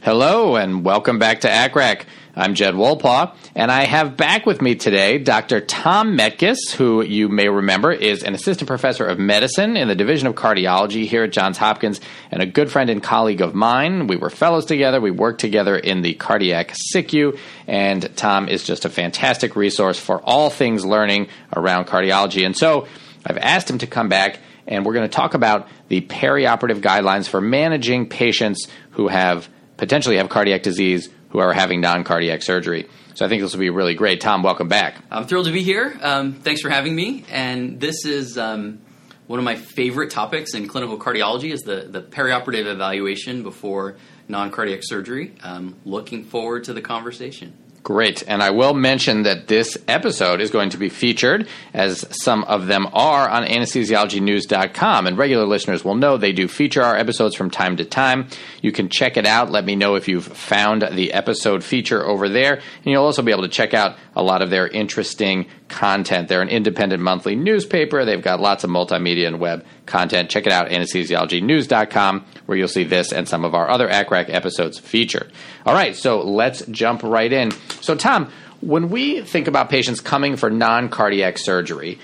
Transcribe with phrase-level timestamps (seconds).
[0.00, 2.04] Hello, and welcome back to ACCRAC.
[2.36, 5.60] I'm Jed Wolpaw, and I have back with me today Dr.
[5.60, 10.28] Tom Metkus, who you may remember is an assistant professor of medicine in the Division
[10.28, 14.06] of Cardiology here at Johns Hopkins, and a good friend and colleague of mine.
[14.06, 18.84] We were fellows together, we worked together in the cardiac SICU, and Tom is just
[18.84, 21.26] a fantastic resource for all things learning
[21.56, 22.46] around cardiology.
[22.46, 22.86] And so
[23.26, 24.38] I've asked him to come back,
[24.68, 30.18] and we're going to talk about the perioperative guidelines for managing patients who have potentially
[30.18, 32.86] have cardiac disease who are having non cardiac surgery.
[33.14, 34.20] So I think this will be really great.
[34.20, 34.96] Tom, welcome back.
[35.10, 35.98] I'm thrilled to be here.
[36.02, 37.24] Um, thanks for having me.
[37.30, 38.80] And this is um,
[39.26, 43.96] one of my favorite topics in clinical cardiology is the, the perioperative evaluation before
[44.28, 45.34] non cardiac surgery.
[45.42, 47.56] Um, looking forward to the conversation.
[47.88, 48.22] Great.
[48.28, 52.66] And I will mention that this episode is going to be featured, as some of
[52.66, 55.06] them are, on anesthesiologynews.com.
[55.06, 58.28] And regular listeners will know they do feature our episodes from time to time.
[58.60, 59.50] You can check it out.
[59.50, 62.56] Let me know if you've found the episode feature over there.
[62.56, 66.28] And you'll also be able to check out a lot of their interesting content.
[66.28, 68.04] They're an independent monthly newspaper.
[68.04, 70.30] They've got lots of multimedia and web content.
[70.30, 74.78] Check it out, anesthesiologynews.com, where you'll see this and some of our other ACCRAC episodes
[74.78, 75.30] featured.
[75.66, 77.50] All right, so let's jump right in.
[77.80, 81.98] So, Tom, when we think about patients coming for non cardiac surgery,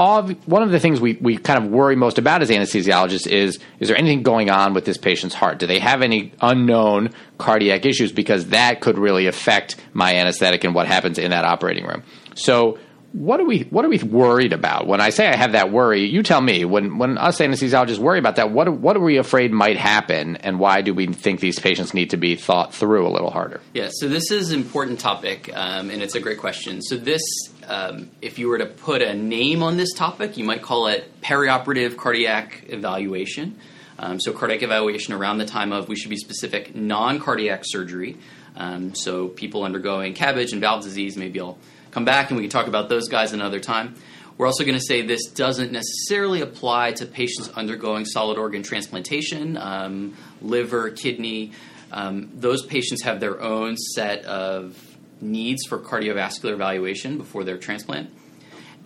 [0.00, 3.58] all, one of the things we, we kind of worry most about as anesthesiologists is
[3.80, 5.58] is there anything going on with this patient's heart?
[5.58, 8.10] Do they have any unknown cardiac issues?
[8.10, 12.02] Because that could really affect my anesthetic and what happens in that operating room.
[12.34, 12.78] So,
[13.12, 14.86] what are we what are we worried about?
[14.86, 16.64] When I say I have that worry, you tell me.
[16.64, 20.60] When when us anesthesiologists worry about that, what what are we afraid might happen, and
[20.60, 23.60] why do we think these patients need to be thought through a little harder?
[23.74, 26.82] Yeah, so this is an important topic, um, and it's a great question.
[26.82, 27.22] So this,
[27.66, 31.20] um, if you were to put a name on this topic, you might call it
[31.20, 33.58] perioperative cardiac evaluation.
[33.98, 38.16] Um, so cardiac evaluation around the time of we should be specific non-cardiac surgery.
[38.56, 41.58] Um, so people undergoing CABG and valve disease, maybe I'll
[41.90, 43.94] come back and we can talk about those guys another time.
[44.38, 49.58] We're also going to say this doesn't necessarily apply to patients undergoing solid organ transplantation,
[49.58, 51.52] um, liver, kidney.
[51.92, 54.78] Um, those patients have their own set of
[55.20, 58.10] needs for cardiovascular evaluation before their transplant.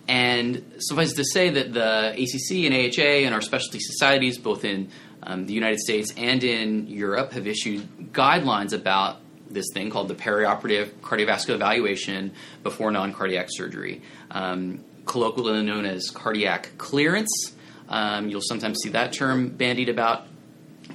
[0.07, 4.91] And suffice to say that the ACC and AHA and our specialty societies, both in
[5.23, 10.15] um, the United States and in Europe, have issued guidelines about this thing called the
[10.15, 12.33] perioperative cardiovascular evaluation
[12.63, 14.01] before non cardiac surgery,
[14.31, 17.53] um, colloquially known as cardiac clearance.
[17.87, 20.27] Um, you'll sometimes see that term bandied about.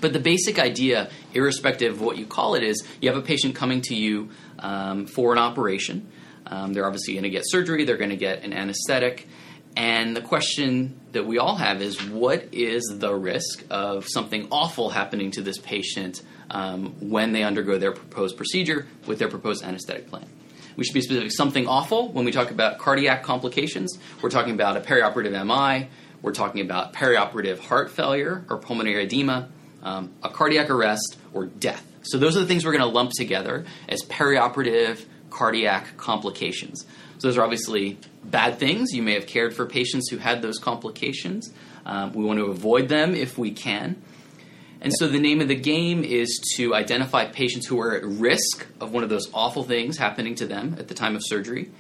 [0.01, 3.55] But the basic idea, irrespective of what you call it, is you have a patient
[3.55, 6.09] coming to you um, for an operation.
[6.47, 9.29] Um, they're obviously going to get surgery, they're going to get an anesthetic.
[9.77, 14.91] And the question that we all have is what is the risk of something awful
[14.91, 20.09] happening to this patient um, when they undergo their proposed procedure with their proposed anesthetic
[20.09, 20.27] plan.
[20.77, 21.33] We should be specific.
[21.33, 23.99] Something awful when we talk about cardiac complications.
[24.23, 25.89] We're talking about a perioperative MI.
[26.23, 29.49] We're talking about perioperative heart failure or pulmonary edema,
[29.83, 31.87] um, a cardiac arrest, or death.
[32.03, 36.85] So those are the things we're going to lump together as perioperative cardiac complications.
[37.19, 38.93] So those are obviously bad things.
[38.93, 41.53] You may have cared for patients who had those complications.
[41.85, 44.03] Um, we want to avoid them if we can.
[44.83, 48.67] And so the name of the game is to identify patients who are at risk
[48.81, 51.71] of one of those awful things happening to them at the time of surgery.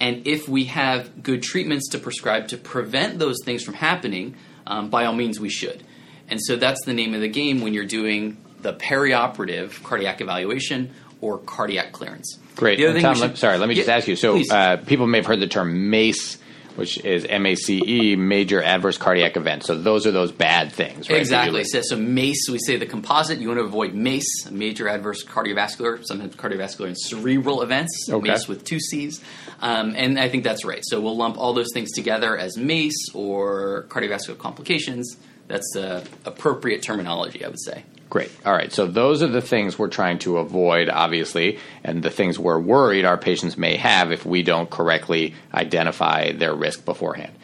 [0.00, 4.34] And if we have good treatments to prescribe to prevent those things from happening,
[4.66, 5.82] um, by all means we should.
[6.28, 10.92] And so that's the name of the game when you're doing the perioperative cardiac evaluation
[11.20, 12.38] or cardiac clearance.
[12.56, 12.78] Great.
[13.00, 14.16] Tom, should, sorry, let me yeah, just ask you.
[14.16, 16.38] So uh, people may have heard the term MACE
[16.76, 19.64] which is MACE, major adverse cardiac event.
[19.64, 21.18] So those are those bad things, right?
[21.18, 21.64] Exactly.
[21.64, 23.38] So, so MACE, we say the composite.
[23.38, 28.08] You want to avoid MACE, major adverse cardiovascular, sometimes cardiovascular and cerebral events.
[28.08, 28.28] Okay.
[28.28, 29.22] MACE with two C's,
[29.60, 30.82] um, and I think that's right.
[30.84, 35.16] So we'll lump all those things together as MACE or cardiovascular complications.
[35.48, 37.84] That's the appropriate terminology, I would say.
[38.16, 38.32] Great.
[38.46, 38.72] All right.
[38.72, 43.04] So those are the things we're trying to avoid, obviously, and the things we're worried
[43.04, 47.34] our patients may have if we don't correctly identify their risk beforehand.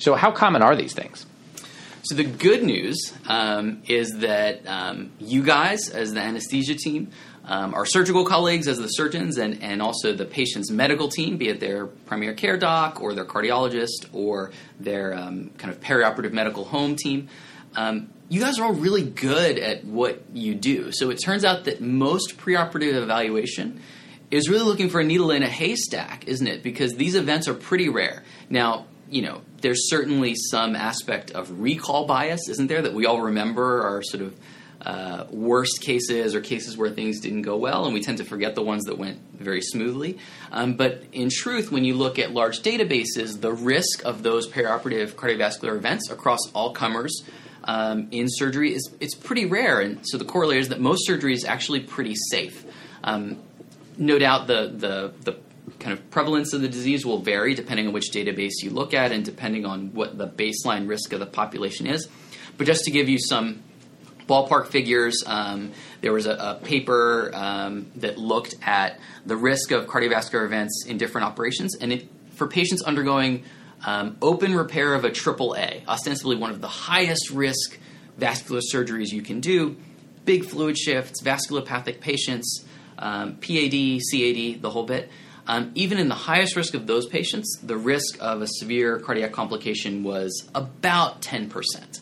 [0.00, 1.26] So, how common are these things?
[2.02, 7.12] So the good news um, is that um, you guys, as the anesthesia team,
[7.44, 11.50] um, our surgical colleagues as the surgeons, and, and also the patient's medical team, be
[11.50, 14.50] it their primary care doc or their cardiologist or
[14.80, 17.28] their um, kind of perioperative medical home team,
[17.76, 20.90] um, you guys are all really good at what you do.
[20.92, 23.80] So it turns out that most preoperative evaluation
[24.30, 26.62] is really looking for a needle in a haystack, isn't it?
[26.62, 28.24] Because these events are pretty rare.
[28.50, 33.20] Now, you know, there's certainly some aspect of recall bias, isn't there, that we all
[33.20, 34.36] remember are sort of
[34.82, 38.54] uh, worst cases or cases where things didn't go well, and we tend to forget
[38.54, 40.18] the ones that went very smoothly.
[40.52, 45.14] Um, but in truth, when you look at large databases, the risk of those perioperative
[45.14, 47.22] cardiovascular events across all comers
[47.66, 51.34] um, in surgery is it's pretty rare, and so the corollary is that most surgery
[51.34, 52.64] is actually pretty safe.
[53.04, 53.38] Um,
[53.98, 55.38] no doubt, the the the
[55.80, 59.10] kind of prevalence of the disease will vary depending on which database you look at
[59.12, 62.08] and depending on what the baseline risk of the population is.
[62.56, 63.62] But just to give you some
[64.28, 69.86] ballpark figures, um, there was a, a paper um, that looked at the risk of
[69.86, 73.44] cardiovascular events in different operations, and it, for patients undergoing
[73.84, 77.78] um, open repair of a AAA, ostensibly one of the highest risk
[78.16, 79.76] vascular surgeries you can do,
[80.24, 82.64] big fluid shifts, vasculopathic patients,
[82.98, 85.10] um, PAD, CAD, the whole bit.
[85.46, 89.32] Um, even in the highest risk of those patients, the risk of a severe cardiac
[89.32, 92.00] complication was about 10%.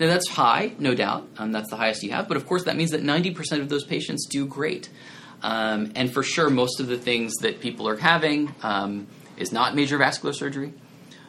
[0.00, 1.28] Now, that's high, no doubt.
[1.38, 2.26] Um, that's the highest you have.
[2.26, 4.90] But of course, that means that 90% of those patients do great.
[5.42, 9.06] Um, and for sure, most of the things that people are having um,
[9.36, 10.72] is not major vascular surgery.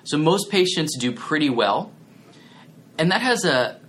[0.03, 1.91] So most patients do pretty well.
[2.97, 3.79] And that has a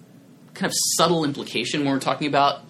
[0.54, 2.60] kind of subtle implication when we're talking about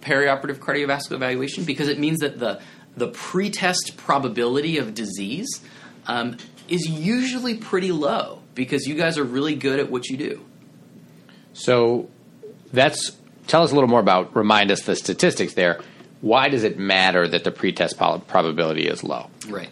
[0.00, 2.60] perioperative cardiovascular evaluation because it means that the,
[2.96, 5.62] the pretest probability of disease
[6.06, 6.36] um,
[6.68, 10.44] is usually pretty low because you guys are really good at what you do.
[11.52, 12.08] So,
[12.72, 13.16] that's
[13.46, 14.34] tell us a little more about.
[14.34, 15.80] Remind us the statistics there.
[16.20, 19.30] Why does it matter that the pretest probability is low?
[19.48, 19.68] Right.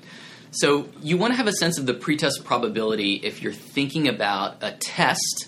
[0.52, 4.62] So you want to have a sense of the pretest probability if you're thinking about
[4.62, 5.46] a test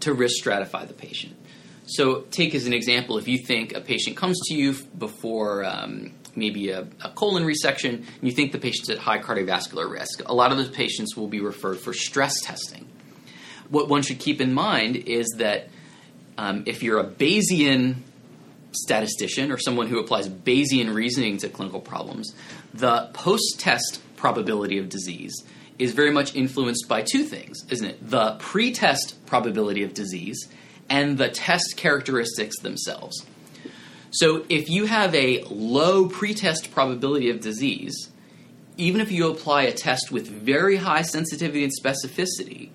[0.00, 1.36] to risk stratify the patient.
[1.86, 6.12] So take as an example, if you think a patient comes to you before um,
[6.36, 10.34] maybe a, a, colon resection, and you think the patient's at high cardiovascular risk, a
[10.34, 12.88] lot of those patients will be referred for stress testing.
[13.68, 15.70] What one should keep in mind is that
[16.38, 17.96] um, if you're a Bayesian
[18.70, 22.32] statistician or someone who applies Bayesian reasoning to clinical problems,
[22.74, 25.34] the post test probability of disease
[25.78, 28.10] is very much influenced by two things, isn't it?
[28.10, 30.48] The pre-test probability of disease
[30.88, 33.26] and the test characteristics themselves.
[34.10, 38.10] So if you have a low pre-test probability of disease,
[38.76, 42.70] even if you apply a test with very high sensitivity and specificity,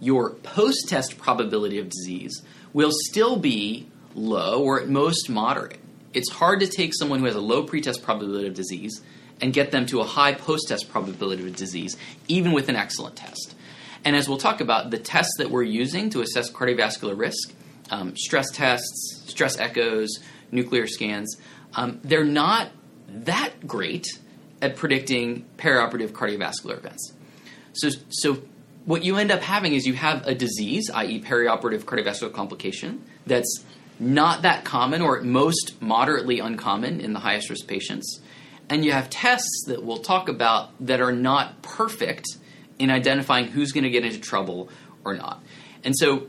[0.00, 5.78] your post-test probability of disease will still be low or at most moderate.
[6.14, 9.02] It's hard to take someone who has a low pre-test probability of disease
[9.40, 11.96] and get them to a high post test probability of disease,
[12.28, 13.54] even with an excellent test.
[14.04, 17.52] And as we'll talk about, the tests that we're using to assess cardiovascular risk,
[17.90, 21.36] um, stress tests, stress echoes, nuclear scans,
[21.74, 22.70] um, they're not
[23.08, 24.06] that great
[24.62, 27.12] at predicting perioperative cardiovascular events.
[27.72, 28.42] So, so
[28.84, 33.64] what you end up having is you have a disease, i.e., perioperative cardiovascular complication, that's
[33.98, 38.20] not that common or at most moderately uncommon in the highest risk patients
[38.68, 42.26] and you have tests that we'll talk about that are not perfect
[42.78, 44.68] in identifying who's going to get into trouble
[45.04, 45.42] or not.
[45.84, 46.26] And so,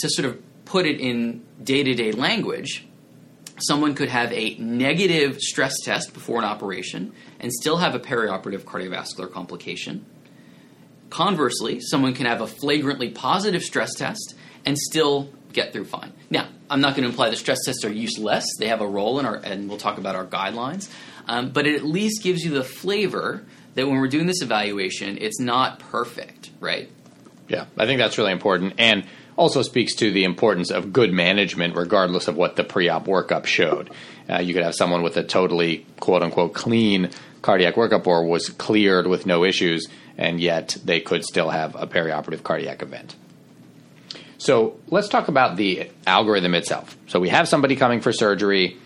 [0.00, 2.86] to sort of put it in day to day language,
[3.58, 8.60] someone could have a negative stress test before an operation and still have a perioperative
[8.60, 10.06] cardiovascular complication.
[11.10, 16.12] Conversely, someone can have a flagrantly positive stress test and still get through fine.
[16.30, 18.46] Now, I'm not going to imply that stress tests are useless.
[18.58, 20.88] They have a role in our, and we'll talk about our guidelines.
[21.26, 25.18] Um, but it at least gives you the flavor that when we're doing this evaluation,
[25.18, 26.90] it's not perfect, right?
[27.48, 28.74] Yeah, I think that's really important.
[28.78, 29.04] And
[29.36, 33.90] also speaks to the importance of good management, regardless of what the pre-op workup showed.
[34.28, 37.10] Uh, you could have someone with a totally quote unquote clean
[37.42, 41.86] cardiac workup or was cleared with no issues, and yet they could still have a
[41.86, 43.16] perioperative cardiac event.
[44.36, 46.96] So let's talk about the algorithm itself.
[47.06, 48.78] So we have somebody coming for surgery.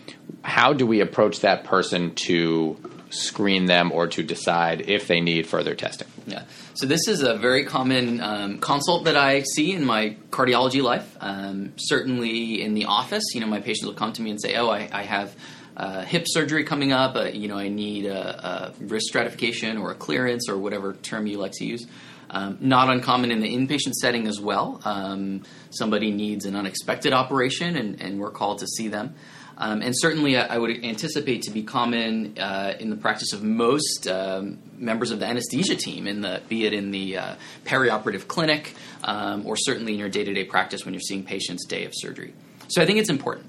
[0.43, 2.77] How do we approach that person to
[3.09, 6.07] screen them or to decide if they need further testing?
[6.27, 6.43] Yeah.
[6.73, 11.15] So this is a very common um, consult that I see in my cardiology life.
[11.19, 14.55] Um, certainly in the office, you know, my patients will come to me and say,
[14.55, 15.35] "Oh, I, I have."
[15.77, 19.91] Uh, hip surgery coming up, uh, you know, I need a, a, risk stratification or
[19.91, 21.85] a clearance or whatever term you like to use.
[22.29, 24.81] Um, not uncommon in the inpatient setting as well.
[24.85, 29.15] Um, somebody needs an unexpected operation, and, and we're called to see them.
[29.57, 33.41] Um, and certainly, I, I, would anticipate to be common uh, in the practice of
[33.41, 37.35] most um, members of the anesthesia team, in the be it in the uh,
[37.65, 38.73] perioperative clinic
[39.05, 41.93] um, or certainly in your day to day practice when you're seeing patients day of
[41.95, 42.33] surgery.
[42.67, 43.45] So I think it's important.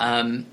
[0.00, 0.46] Um,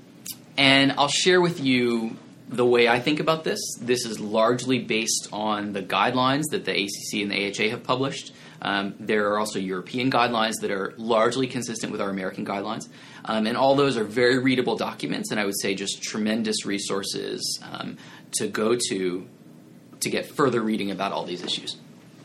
[0.56, 2.16] and I'll share with you
[2.48, 3.58] the way I think about this.
[3.80, 8.32] This is largely based on the guidelines that the ACC and the AHA have published.
[8.62, 12.88] Um, there are also European guidelines that are largely consistent with our American guidelines.
[13.24, 17.60] Um, and all those are very readable documents, and I would say just tremendous resources
[17.62, 17.96] um,
[18.32, 19.28] to go to
[20.00, 21.76] to get further reading about all these issues.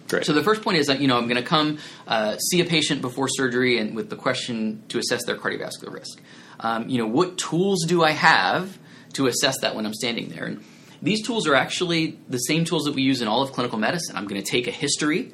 [0.09, 0.25] Great.
[0.25, 2.65] So the first point is that you know I'm going to come uh, see a
[2.65, 6.19] patient before surgery and with the question to assess their cardiovascular risk.
[6.59, 8.77] Um, you know what tools do I have
[9.13, 10.45] to assess that when I'm standing there?
[10.45, 10.63] And
[11.01, 14.17] these tools are actually the same tools that we use in all of clinical medicine.
[14.17, 15.31] I'm going to take a history.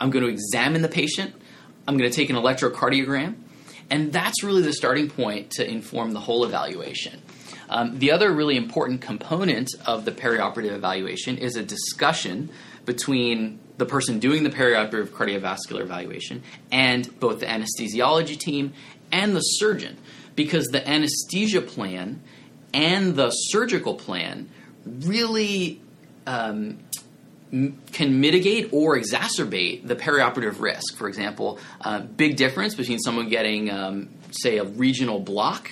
[0.00, 1.34] I'm going to examine the patient.
[1.86, 3.36] I'm going to take an electrocardiogram.
[3.90, 7.20] And that's really the starting point to inform the whole evaluation.
[7.68, 12.50] Um, the other really important component of the perioperative evaluation is a discussion
[12.84, 18.72] between the person doing the perioperative cardiovascular evaluation and both the anesthesiology team
[19.10, 19.96] and the surgeon,
[20.36, 22.22] because the anesthesia plan
[22.72, 24.48] and the surgical plan
[24.84, 25.80] really
[26.26, 26.78] um,
[27.92, 30.96] can mitigate or exacerbate the perioperative risk.
[30.96, 35.70] For example, uh, big difference between someone getting, um, say, a regional block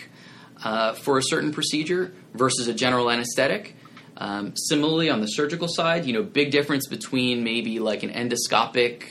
[0.64, 3.74] uh, for a certain procedure versus a general anesthetic.
[4.16, 9.04] Um, similarly, on the surgical side, you know, big difference between maybe like an endoscopic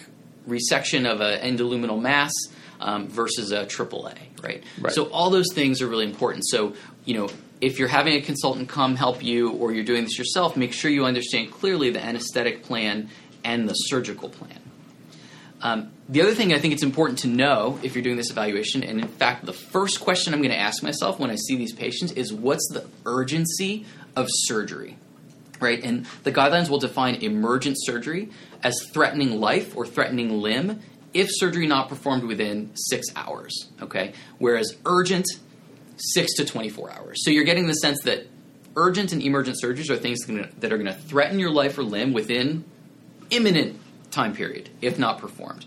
[0.47, 2.31] resection of an endoluminal mass
[2.79, 4.63] um, versus a AAA, right?
[4.79, 4.93] right?
[4.93, 6.43] So all those things are really important.
[6.47, 6.73] So
[7.05, 7.29] you know,
[7.61, 10.89] if you're having a consultant come help you or you're doing this yourself, make sure
[10.89, 13.09] you understand clearly the anesthetic plan
[13.43, 14.57] and the surgical plan.
[15.61, 18.83] Um, the other thing I think it's important to know if you're doing this evaluation,
[18.83, 21.71] and in fact, the first question I'm going to ask myself when I see these
[21.71, 24.97] patients is what's the urgency of surgery?
[25.59, 25.83] Right?
[25.83, 28.31] And the guidelines will define emergent surgery
[28.63, 30.81] as threatening life or threatening limb
[31.13, 33.69] if surgery not performed within six hours.
[33.79, 34.13] Okay?
[34.39, 35.27] Whereas urgent
[35.97, 37.23] six to 24 hours.
[37.23, 38.27] So you're getting the sense that
[38.75, 42.13] urgent and emergent surgeries are things that are going to threaten your life or limb
[42.13, 42.63] within
[43.29, 43.79] imminent
[44.11, 45.65] time period, if not performed.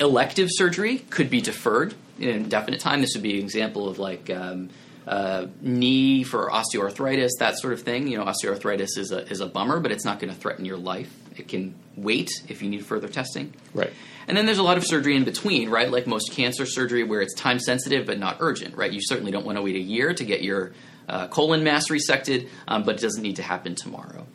[0.00, 3.00] Elective surgery could be deferred in indefinite time.
[3.00, 4.70] This would be an example of like um,
[5.06, 8.06] uh, knee for osteoarthritis, that sort of thing.
[8.06, 10.76] You know, osteoarthritis is a, is a bummer, but it's not going to threaten your
[10.76, 11.12] life.
[11.36, 13.54] It can wait if you need further testing.
[13.74, 13.92] Right.
[14.28, 15.90] And then there's a lot of surgery in between, right?
[15.90, 18.92] Like most cancer surgery where it's time sensitive but not urgent, right?
[18.92, 20.72] You certainly don't want to wait a year to get your
[21.08, 24.26] uh, colon mass resected, um, but it doesn't need to happen tomorrow.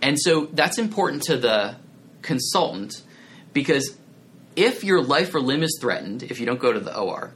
[0.00, 1.74] And so that's important to the
[2.22, 3.02] consultant
[3.52, 3.96] because
[4.54, 7.32] if your life or limb is threatened, if you don't go to the OR,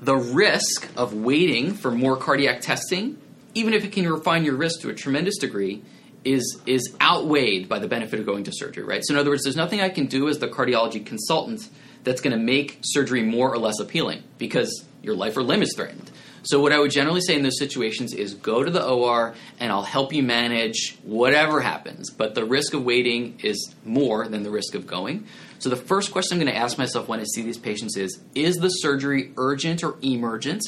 [0.00, 3.18] the risk of waiting for more cardiac testing,
[3.54, 5.82] even if it can refine your risk to a tremendous degree,
[6.26, 9.02] is is outweighed by the benefit of going to surgery, right?
[9.04, 11.68] So in other words, there's nothing I can do as the cardiology consultant
[12.04, 15.72] that's going to make surgery more or less appealing because your life or limb is
[15.74, 16.10] threatened.
[16.42, 19.72] So what I would generally say in those situations is go to the OR and
[19.72, 24.50] I'll help you manage whatever happens, but the risk of waiting is more than the
[24.50, 25.26] risk of going.
[25.58, 28.20] So the first question I'm going to ask myself when I see these patients is
[28.34, 30.62] is the surgery urgent or emergent?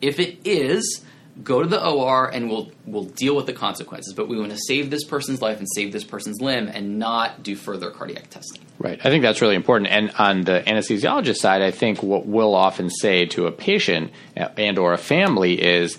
[0.00, 1.04] If it is,
[1.42, 4.14] go to the OR and we'll we'll deal with the consequences.
[4.14, 7.42] But we want to save this person's life and save this person's limb and not
[7.42, 8.62] do further cardiac testing.
[8.78, 9.00] Right.
[9.04, 9.90] I think that's really important.
[9.90, 14.48] And on the anesthesiologist side, I think what we'll often say to a patient uh,
[14.56, 15.98] and or a family is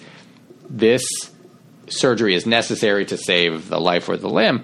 [0.70, 1.06] this
[1.88, 4.63] surgery is necessary to save the life or the limb.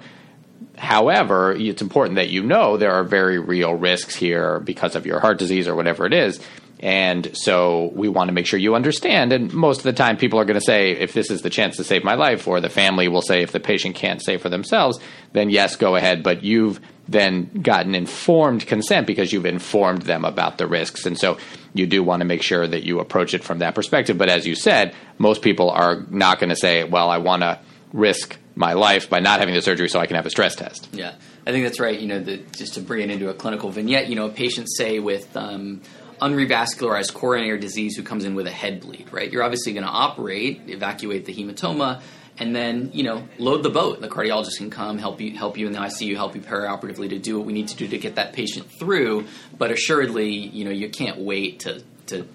[0.76, 5.20] However, it's important that you know there are very real risks here because of your
[5.20, 6.40] heart disease or whatever it is
[6.82, 9.32] And so we want to make sure you understand.
[9.32, 11.76] And most of the time, people are going to say, if this is the chance
[11.76, 14.48] to save my life, or the family will say, if the patient can't say for
[14.48, 14.98] themselves,
[15.32, 16.24] then yes, go ahead.
[16.24, 21.06] But you've then gotten informed consent because you've informed them about the risks.
[21.06, 21.38] And so
[21.72, 24.18] you do want to make sure that you approach it from that perspective.
[24.18, 27.60] But as you said, most people are not going to say, well, I want to
[27.92, 30.88] risk my life by not having the surgery so I can have a stress test.
[30.92, 31.14] Yeah,
[31.46, 31.98] I think that's right.
[31.98, 34.68] You know, the, just to bring it into a clinical vignette, you know, a patient,
[34.70, 35.80] say, with um,
[36.20, 39.30] unrevascularized coronary disease who comes in with a head bleed, right?
[39.30, 42.00] You're obviously going to operate, evacuate the hematoma,
[42.38, 44.00] and then you know load the boat.
[44.00, 47.18] The cardiologist can come help you help you in the ICU, help you perioperatively to
[47.18, 49.26] do what we need to do to get that patient through.
[49.56, 52.26] But assuredly, you know you can't wait to to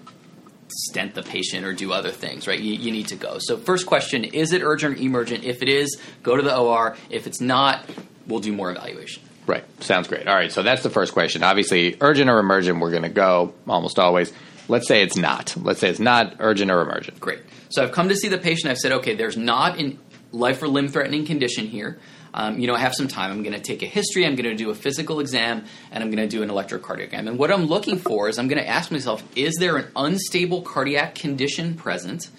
[0.70, 2.58] stent the patient or do other things, right?
[2.58, 3.38] You, you need to go.
[3.40, 5.44] So first question: Is it urgent or emergent?
[5.44, 6.96] If it is, go to the OR.
[7.10, 7.84] If it's not,
[8.26, 9.22] we'll do more evaluation.
[9.46, 9.64] Right.
[9.82, 10.28] Sounds great.
[10.28, 10.52] All right.
[10.52, 11.42] So that's the first question.
[11.42, 14.32] Obviously, urgent or emergent, we're going to go almost always.
[14.68, 15.56] Let's say it's not.
[15.56, 17.18] Let's say it's not urgent or emergent.
[17.18, 17.40] Great.
[17.70, 18.70] So I've come to see the patient.
[18.70, 19.96] I've said, okay, there's not a
[20.32, 21.98] life or limb threatening condition here.
[22.34, 23.30] Um, you know, I have some time.
[23.30, 24.26] I'm going to take a history.
[24.26, 27.28] I'm going to do a physical exam, and I'm going to do an electrocardiogram.
[27.28, 30.62] And what I'm looking for is I'm going to ask myself, is there an unstable
[30.62, 32.30] cardiac condition present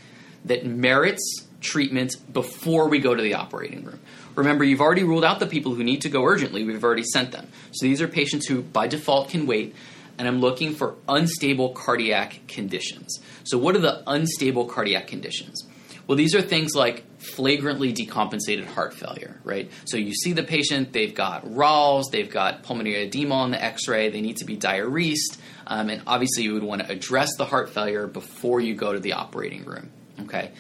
[0.45, 3.99] that merits treatment before we go to the operating room?
[4.35, 6.63] Remember, you've already ruled out the people who need to go urgently.
[6.63, 7.47] We've already sent them.
[7.71, 9.75] So these are patients who, by default, can wait.
[10.17, 13.19] And I'm looking for unstable cardiac conditions.
[13.45, 15.65] So, what are the unstable cardiac conditions?
[16.07, 19.69] Well, these are things like flagrantly decompensated heart failure, right?
[19.85, 23.87] So you see the patient, they've got rales, they've got pulmonary edema on the x
[23.87, 27.45] ray, they need to be diuresed, um, and obviously you would want to address the
[27.45, 30.51] heart failure before you go to the operating room, okay?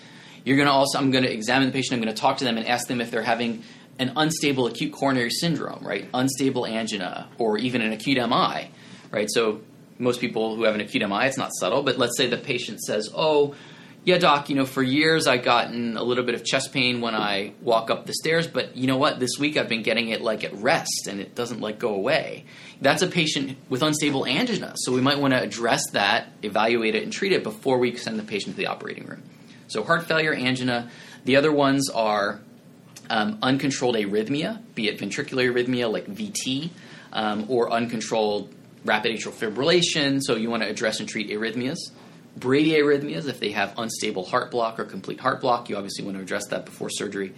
[0.43, 2.45] You're going to also, I'm going to examine the patient, I'm going to talk to
[2.45, 3.63] them and ask them if they're having
[3.97, 6.09] an unstable acute coronary syndrome, right?
[6.13, 8.71] Unstable angina, or even an acute MI,
[9.11, 9.27] right?
[9.29, 9.61] So
[9.97, 12.81] most people who have an acute MI, it's not subtle, but let's say the patient
[12.81, 13.55] says, oh,
[14.09, 17.13] yeah, doc, you know, for years I've gotten a little bit of chest pain when
[17.13, 19.19] I walk up the stairs, but you know what?
[19.19, 22.45] This week I've been getting it like at rest and it doesn't like go away.
[22.81, 27.03] That's a patient with unstable angina, so we might want to address that, evaluate it,
[27.03, 29.21] and treat it before we send the patient to the operating room.
[29.67, 30.89] So, heart failure, angina.
[31.25, 32.41] The other ones are
[33.11, 36.71] um, uncontrolled arrhythmia, be it ventricular arrhythmia like VT,
[37.13, 38.51] um, or uncontrolled
[38.83, 40.19] rapid atrial fibrillation.
[40.19, 41.77] So, you want to address and treat arrhythmias.
[42.37, 46.23] Bradyarrhythmias, if they have unstable heart block or complete heart block, you obviously want to
[46.23, 47.33] address that before surgery.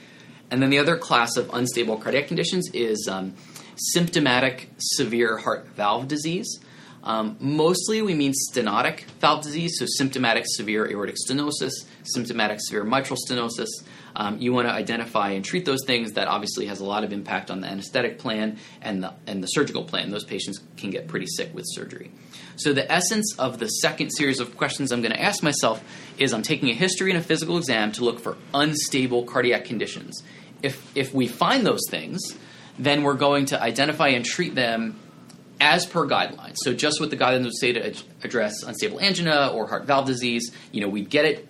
[0.50, 3.34] And then the other class of unstable cardiac conditions is um,
[3.76, 6.60] symptomatic severe heart valve disease.
[7.04, 11.72] Um, mostly we mean stenotic valve disease, so symptomatic severe aortic stenosis,
[12.04, 13.70] symptomatic severe mitral stenosis.
[14.16, 16.14] Um, you want to identify and treat those things.
[16.14, 19.48] That obviously has a lot of impact on the anesthetic plan and the, and the
[19.48, 20.12] surgical plan.
[20.12, 22.12] Those patients can get pretty sick with surgery.
[22.58, 25.84] So, the essence of the second series of questions I'm going to ask myself
[26.18, 30.22] is I'm taking a history and a physical exam to look for unstable cardiac conditions.
[30.62, 32.38] If, if we find those things,
[32.78, 35.00] then we're going to identify and treat them
[35.62, 36.56] as per guidelines.
[36.58, 40.52] So just what the guidelines would say to address unstable angina or heart valve disease,
[40.72, 41.48] you know, we'd get it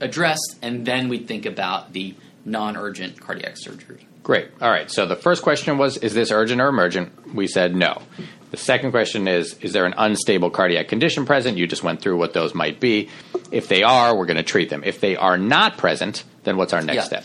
[0.00, 4.06] addressed, and then we'd think about the non-urgent cardiac surgery.
[4.22, 4.48] Great.
[4.60, 4.90] All right.
[4.90, 7.34] So the first question was, is this urgent or emergent?
[7.34, 8.02] We said no.
[8.50, 11.58] The second question is, is there an unstable cardiac condition present?
[11.58, 13.08] You just went through what those might be.
[13.50, 14.82] If they are, we're going to treat them.
[14.84, 17.02] If they are not present, then what's our next yeah.
[17.02, 17.24] step?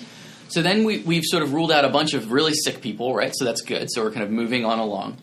[0.50, 3.32] So then we, we've sort of ruled out a bunch of really sick people, right?
[3.36, 3.90] So that's good.
[3.92, 5.18] So we're kind of moving on along.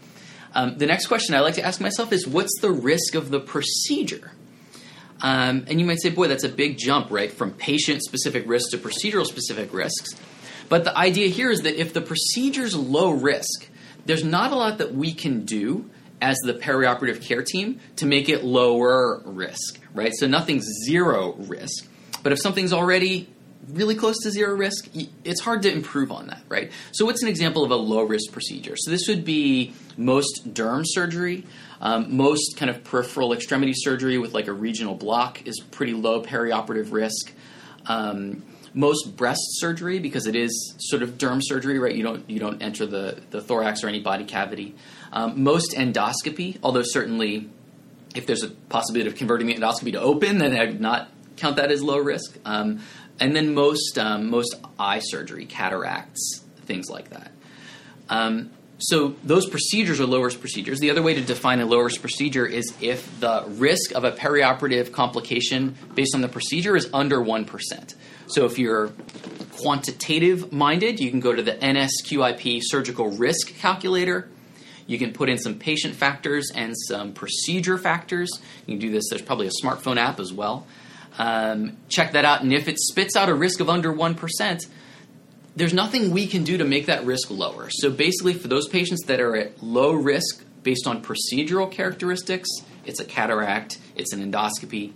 [0.57, 3.41] Um, the next question I like to ask myself is what's the risk of the
[3.41, 4.33] procedure?
[5.21, 8.71] Um, and you might say, boy, that's a big jump, right, from patient specific risks
[8.71, 10.15] to procedural specific risks.
[10.71, 13.69] But the idea here is that if the procedure's low risk,
[14.07, 15.91] there's not a lot that we can do
[16.23, 20.13] as the perioperative care team to make it lower risk, right?
[20.15, 21.87] So nothing's zero risk.
[22.23, 23.29] But if something's already
[23.69, 24.89] really close to zero risk,
[25.25, 26.71] it's hard to improve on that, right?
[26.93, 28.75] So, what's an example of a low risk procedure?
[28.77, 31.45] So, this would be most derm surgery.
[31.81, 36.23] Um, most kind of peripheral extremity surgery with like a regional block is pretty low
[36.23, 37.33] perioperative risk.
[37.87, 41.95] Um, most breast surgery, because it is sort of derm surgery, right?
[41.95, 44.75] You don't you don't enter the, the thorax or any body cavity.
[45.13, 47.49] Um, most endoscopy, although certainly
[48.15, 51.71] if there's a possibility of converting the endoscopy to open, then I'd not count that
[51.71, 52.39] as low risk.
[52.45, 52.81] Um,
[53.21, 57.33] and then most um, most eye surgery, cataracts, things like that.
[58.09, 60.81] Um, so those procedures are low risk procedures.
[60.81, 64.13] The other way to define a low risk procedure is if the risk of a
[64.13, 67.95] perioperative complication based on the procedure is under one percent.
[68.29, 68.93] So if you're
[69.57, 74.29] quantitative minded, you can go to the NSQIP surgical risk calculator.
[74.87, 78.31] You can put in some patient factors and some procedure factors.
[78.67, 79.05] You can do this.
[79.11, 80.67] There's probably a smartphone app as well.
[81.19, 84.67] Um, check that out, and if it spits out a risk of under one percent,
[85.57, 87.69] there's nothing we can do to make that risk lower.
[87.71, 92.49] So basically, for those patients that are at low risk based on procedural characteristics,
[92.85, 94.93] it's a cataract, it's an endoscopy.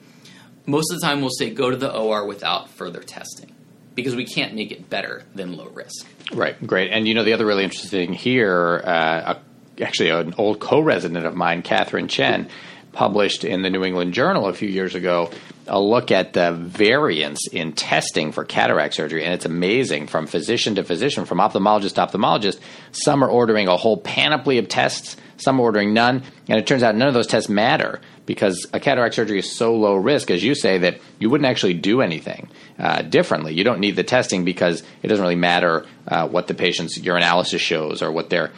[0.66, 3.54] Most of the time, we'll say go to the OR without further testing
[3.94, 6.06] because we can't make it better than low risk.
[6.33, 6.90] Right, great.
[6.90, 9.38] And you know, the other really interesting here, uh,
[9.80, 12.48] actually, an old co resident of mine, Catherine Chen,
[12.92, 15.31] published in the New England Journal a few years ago
[15.66, 20.74] a look at the variance in testing for cataract surgery, and it's amazing from physician
[20.74, 22.59] to physician, from ophthalmologist to ophthalmologist.
[22.92, 26.83] Some are ordering a whole panoply of tests, some are ordering none, and it turns
[26.83, 30.42] out none of those tests matter because a cataract surgery is so low risk, as
[30.42, 33.54] you say, that you wouldn't actually do anything uh, differently.
[33.54, 37.59] You don't need the testing because it doesn't really matter uh, what the patient's urinalysis
[37.59, 38.52] shows or what their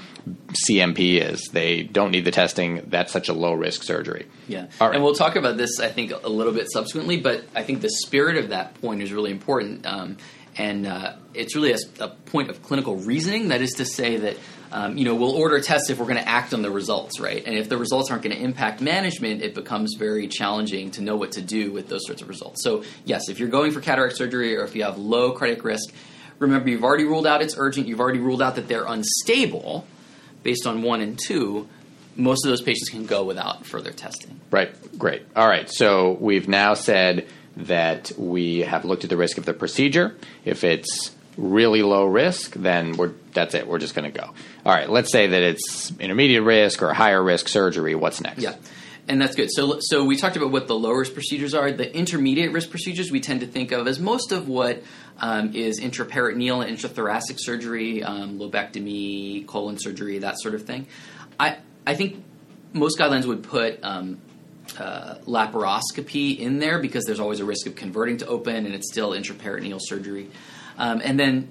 [0.68, 1.48] CMP is.
[1.52, 2.82] They don't need the testing.
[2.88, 4.26] That's such a low risk surgery.
[4.46, 4.66] Yeah.
[4.80, 4.94] Right.
[4.94, 7.90] And we'll talk about this, I think, a little bit subsequently, but I think the
[7.90, 9.86] spirit of that point is really important.
[9.86, 10.18] Um,
[10.56, 13.48] and uh, it's really a, a, point of clinical reasoning.
[13.48, 14.36] That is to say that
[14.72, 17.42] um, you know we'll order tests if we're going to act on the results, right?
[17.44, 21.16] And if the results aren't going to impact management, it becomes very challenging to know
[21.16, 22.62] what to do with those sorts of results.
[22.62, 25.92] So yes, if you're going for cataract surgery or if you have low cardiac risk,
[26.38, 27.86] remember you've already ruled out it's urgent.
[27.86, 29.86] You've already ruled out that they're unstable
[30.42, 31.68] based on one and two,
[32.16, 34.40] most of those patients can go without further testing.
[34.50, 35.22] Right, great.
[35.34, 39.54] All right, so we've now said that we have looked at the risk of the
[39.54, 40.16] procedure.
[40.44, 43.66] If it's really low risk, then we're that's it.
[43.66, 44.26] We're just going to go.
[44.66, 47.94] All right, let's say that it's intermediate risk or higher risk surgery.
[47.94, 48.42] What's next?
[48.42, 48.54] Yeah.
[49.08, 49.48] And that's good.
[49.50, 51.72] So, so we talked about what the low risk procedures are.
[51.72, 54.84] The intermediate risk procedures we tend to think of as most of what
[55.18, 60.86] um, is intraperitoneal and intrathoracic surgery, um, lobectomy, colon surgery, that sort of thing.
[61.40, 62.22] I I think
[62.72, 64.20] most guidelines would put um,
[64.78, 68.90] uh, laparoscopy in there because there's always a risk of converting to open, and it's
[68.90, 70.30] still intraperitoneal surgery.
[70.78, 71.48] Um, and then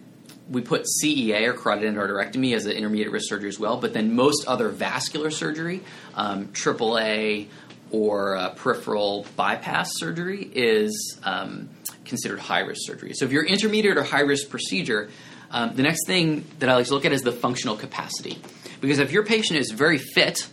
[0.50, 3.78] we put CEA or carotid endarterectomy as an intermediate risk surgery as well.
[3.78, 5.82] But then most other vascular surgery,
[6.16, 7.48] um, AAA
[7.92, 11.70] or uh, peripheral bypass surgery, is um,
[12.06, 13.14] considered high risk surgery.
[13.14, 15.10] So if you're intermediate or high risk procedure,
[15.52, 18.38] um, the next thing that I like to look at is the functional capacity.
[18.80, 20.48] Because if your patient is very fit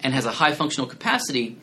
[0.00, 1.58] and has a high functional capacity,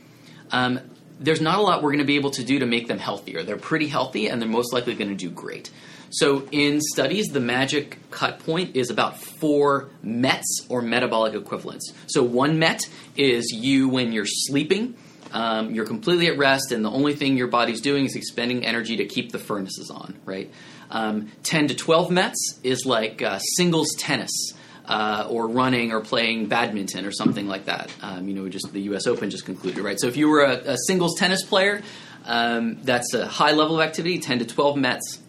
[0.51, 0.79] um,
[1.19, 3.43] there's not a lot we're going to be able to do to make them healthier.
[3.43, 5.69] They're pretty healthy and they're most likely going to do great.
[6.09, 11.93] So in studies, the magic cut point is about four METs or metabolic equivalents.
[12.07, 12.81] So one MET
[13.15, 14.95] is you when you're sleeping
[15.31, 18.97] um, you're completely at rest, and the only thing your body's doing is expending energy
[18.97, 20.51] to keep the furnaces on, right?
[20.89, 24.53] Um, 10 to 12 METs is like uh, singles tennis.
[24.85, 27.91] Uh, or running or playing badminton or something like that.
[28.01, 29.05] Um, you know, just the U.S.
[29.05, 29.99] Open just concluded, right?
[29.99, 31.83] So if you were a, a singles tennis player,
[32.25, 35.19] um, that's a high level of activity, 10 to 12 METs.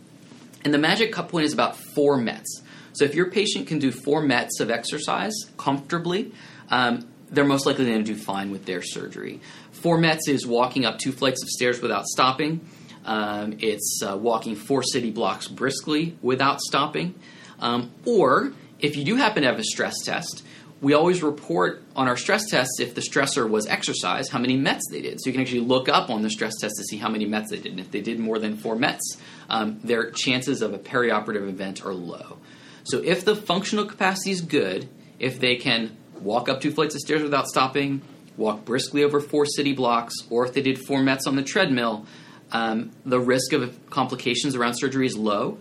[0.65, 2.63] And the magic cut point is about four METs.
[2.93, 6.33] So if your patient can do four METs of exercise comfortably,
[6.71, 9.41] um, they're most likely going to do fine with their surgery.
[9.71, 12.61] Four METs is walking up two flights of stairs without stopping.
[13.05, 17.15] Um, it's uh, walking four city blocks briskly without stopping.
[17.61, 20.45] Um, or if you do happen to have a stress test,
[20.81, 24.89] we always report on our stress tests if the stressor was exercise, how many METs
[24.91, 25.21] they did.
[25.21, 27.51] So you can actually look up on the stress test to see how many METs
[27.51, 27.73] they did.
[27.73, 29.19] And if they did more than four METs,
[29.51, 32.39] um, their chances of a perioperative event are low.
[32.85, 34.89] So if the functional capacity is good,
[35.19, 38.01] if they can walk up two flights of stairs without stopping,
[38.39, 42.07] walk briskly over four city blocks, or if they did four METs on the treadmill,
[42.53, 45.59] um, the risk of complications around surgery is low,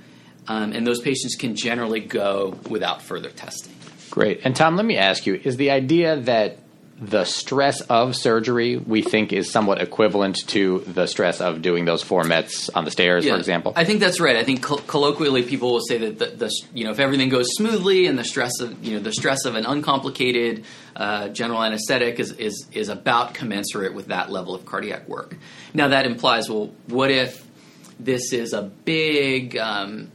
[0.48, 3.74] um, and those patients can generally go without further testing.
[4.20, 4.42] Great.
[4.44, 6.58] And Tom, let me ask you: Is the idea that
[7.00, 12.04] the stress of surgery we think is somewhat equivalent to the stress of doing those
[12.04, 13.72] four METs on the stairs, yeah, for example.
[13.78, 14.36] I think that's right.
[14.36, 18.08] I think colloquially people will say that the, the, you know if everything goes smoothly
[18.08, 20.66] and the stress of you know the stress of an uncomplicated
[20.98, 25.38] uh, general anesthetic is, is is about commensurate with that level of cardiac work.
[25.74, 27.48] Now that implies well, what if
[27.98, 30.12] this is a big um,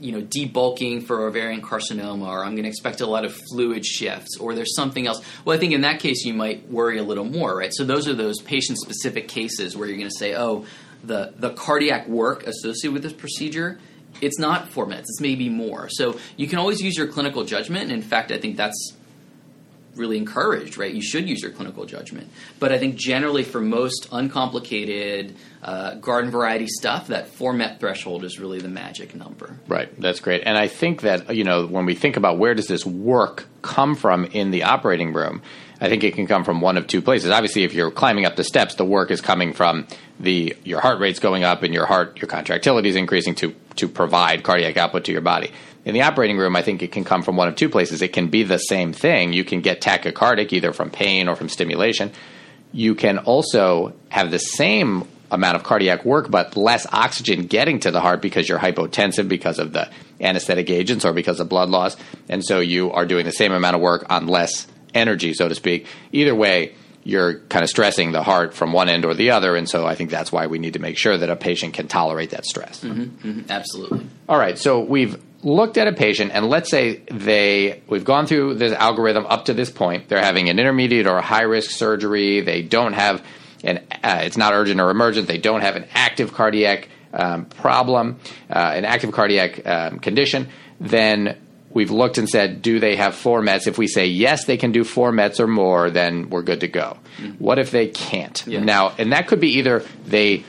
[0.00, 3.84] you know, debulking for ovarian carcinoma, or I'm going to expect a lot of fluid
[3.84, 5.20] shifts, or there's something else.
[5.44, 7.72] Well, I think in that case you might worry a little more, right?
[7.72, 10.66] So those are those patient-specific cases where you're going to say, oh,
[11.04, 13.78] the the cardiac work associated with this procedure,
[14.20, 15.88] it's not four METs, it's maybe more.
[15.88, 17.84] So you can always use your clinical judgment.
[17.84, 18.94] And in fact, I think that's
[19.98, 20.92] really encouraged, right?
[20.92, 22.30] You should use your clinical judgment.
[22.58, 28.24] But I think generally for most uncomplicated uh, garden variety stuff, that four MET threshold
[28.24, 29.56] is really the magic number.
[29.66, 29.88] Right.
[30.00, 30.42] That's great.
[30.44, 33.94] And I think that, you know, when we think about where does this work come
[33.94, 35.42] from in the operating room,
[35.80, 37.30] I think it can come from one of two places.
[37.30, 39.86] Obviously, if you're climbing up the steps, the work is coming from
[40.18, 43.88] the your heart rate's going up and your heart your contractility is increasing to to
[43.88, 45.52] provide cardiac output to your body.
[45.88, 48.02] In the operating room, I think it can come from one of two places.
[48.02, 49.32] It can be the same thing.
[49.32, 52.12] You can get tachycardic either from pain or from stimulation.
[52.72, 57.90] You can also have the same amount of cardiac work, but less oxygen getting to
[57.90, 59.88] the heart because you're hypotensive because of the
[60.20, 61.96] anesthetic agents or because of blood loss.
[62.28, 65.54] And so you are doing the same amount of work on less energy, so to
[65.54, 65.86] speak.
[66.12, 69.56] Either way, you're kind of stressing the heart from one end or the other.
[69.56, 71.88] And so I think that's why we need to make sure that a patient can
[71.88, 72.84] tolerate that stress.
[72.84, 74.06] Mm-hmm, mm-hmm, absolutely.
[74.28, 74.58] All right.
[74.58, 79.26] So we've looked at a patient and let's say they we've gone through this algorithm
[79.26, 80.08] up to this point.
[80.08, 82.40] They're having an intermediate or a high risk surgery.
[82.40, 83.24] They don't have
[83.62, 85.28] an uh, it's not urgent or emergent.
[85.28, 88.18] They don't have an active cardiac um, problem
[88.50, 90.48] uh, an active cardiac um, condition.
[90.80, 91.38] Then
[91.70, 94.72] we've looked and said do they have four mets if we say yes they can
[94.72, 96.98] do four mets or more then we're good to go.
[97.18, 97.32] Mm-hmm.
[97.34, 98.44] what if they can't?
[98.46, 98.60] Yeah.
[98.60, 100.44] now and that could be either they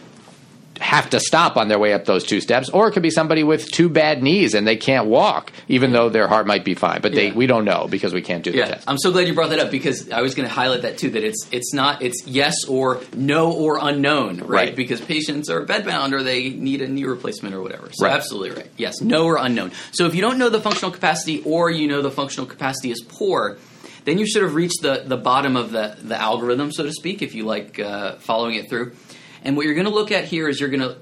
[0.79, 3.43] have to stop on their way up those two steps, or it could be somebody
[3.43, 7.01] with two bad knees and they can't walk, even though their heart might be fine.
[7.01, 7.33] But they, yeah.
[7.33, 8.85] we don't know because we can't do the test.
[8.87, 11.11] I'm so glad you brought that up because I was going to highlight that too.
[11.11, 14.49] That it's it's not it's yes or no or unknown, right?
[14.49, 14.75] right.
[14.75, 17.89] Because patients are bedbound or they need a knee replacement or whatever.
[17.91, 18.15] So right.
[18.15, 18.71] absolutely right.
[18.77, 19.71] Yes, no or unknown.
[19.91, 23.01] So if you don't know the functional capacity or you know the functional capacity is
[23.01, 23.57] poor.
[24.05, 27.21] Then you sort of reach the, the bottom of the, the algorithm, so to speak,
[27.21, 28.93] if you like uh, following it through.
[29.43, 30.97] And what you're going to look at here is you're going to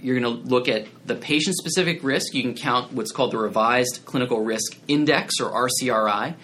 [0.00, 2.32] you're going to look at the patient specific risk.
[2.32, 6.34] You can count what's called the Revised Clinical Risk Index or RCRI.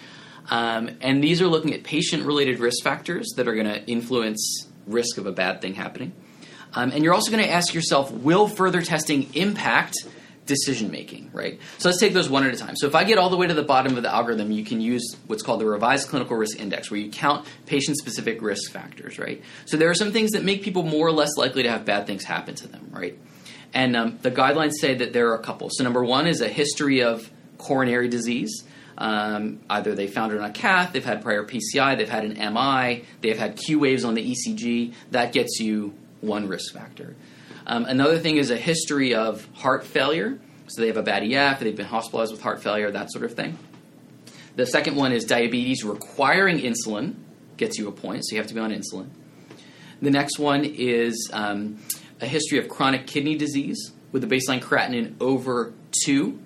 [0.49, 4.67] Um, and these are looking at patient related risk factors that are going to influence
[4.85, 6.13] risk of a bad thing happening.
[6.73, 9.95] Um, and you're also going to ask yourself will further testing impact
[10.45, 11.59] decision making, right?
[11.77, 12.75] So let's take those one at a time.
[12.75, 14.79] So if I get all the way to the bottom of the algorithm, you can
[14.79, 19.17] use what's called the revised clinical risk index, where you count patient specific risk factors,
[19.17, 19.41] right?
[19.65, 22.07] So there are some things that make people more or less likely to have bad
[22.07, 23.17] things happen to them, right?
[23.73, 25.69] And um, the guidelines say that there are a couple.
[25.69, 28.63] So, number one is a history of coronary disease.
[28.97, 32.53] Um, either they found it on a cath, they've had prior PCI, they've had an
[32.53, 34.93] MI, they've had Q waves on the ECG.
[35.11, 37.15] That gets you one risk factor.
[37.67, 40.39] Um, another thing is a history of heart failure.
[40.67, 43.33] So they have a bad EF, they've been hospitalized with heart failure, that sort of
[43.33, 43.57] thing.
[44.55, 47.15] The second one is diabetes requiring insulin,
[47.57, 49.09] gets you a point, so you have to be on insulin.
[50.01, 51.77] The next one is um,
[52.19, 55.73] a history of chronic kidney disease with a baseline creatinine over
[56.03, 56.39] 2.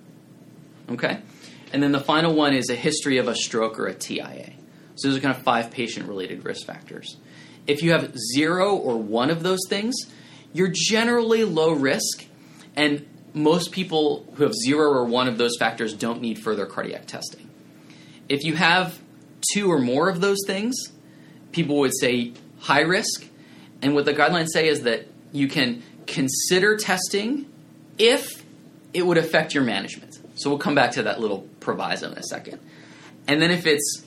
[0.90, 1.20] Okay?
[1.72, 4.52] And then the final one is a history of a stroke or a TIA.
[4.96, 7.16] So those are kind of five patient related risk factors.
[7.66, 9.94] If you have zero or one of those things,
[10.52, 12.26] you're generally low risk,
[12.76, 17.06] and most people who have zero or one of those factors don't need further cardiac
[17.06, 17.48] testing.
[18.28, 19.00] If you have
[19.52, 20.76] two or more of those things,
[21.52, 23.26] people would say high risk,
[23.82, 27.46] and what the guidelines say is that you can consider testing
[27.98, 28.44] if
[28.92, 30.18] it would affect your management.
[30.34, 32.58] So we'll come back to that little proviso in a second.
[33.28, 34.02] And then if it's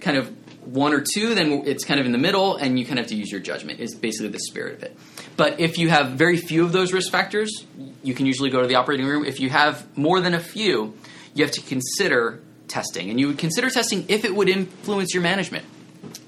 [0.00, 0.32] kind of
[0.66, 3.10] one or two, then it's kind of in the middle, and you kind of have
[3.10, 3.80] to use your judgment.
[3.80, 4.96] Is basically the spirit of it.
[5.36, 7.64] But if you have very few of those risk factors,
[8.02, 9.24] you can usually go to the operating room.
[9.24, 10.96] If you have more than a few,
[11.34, 15.22] you have to consider testing, and you would consider testing if it would influence your
[15.22, 15.64] management.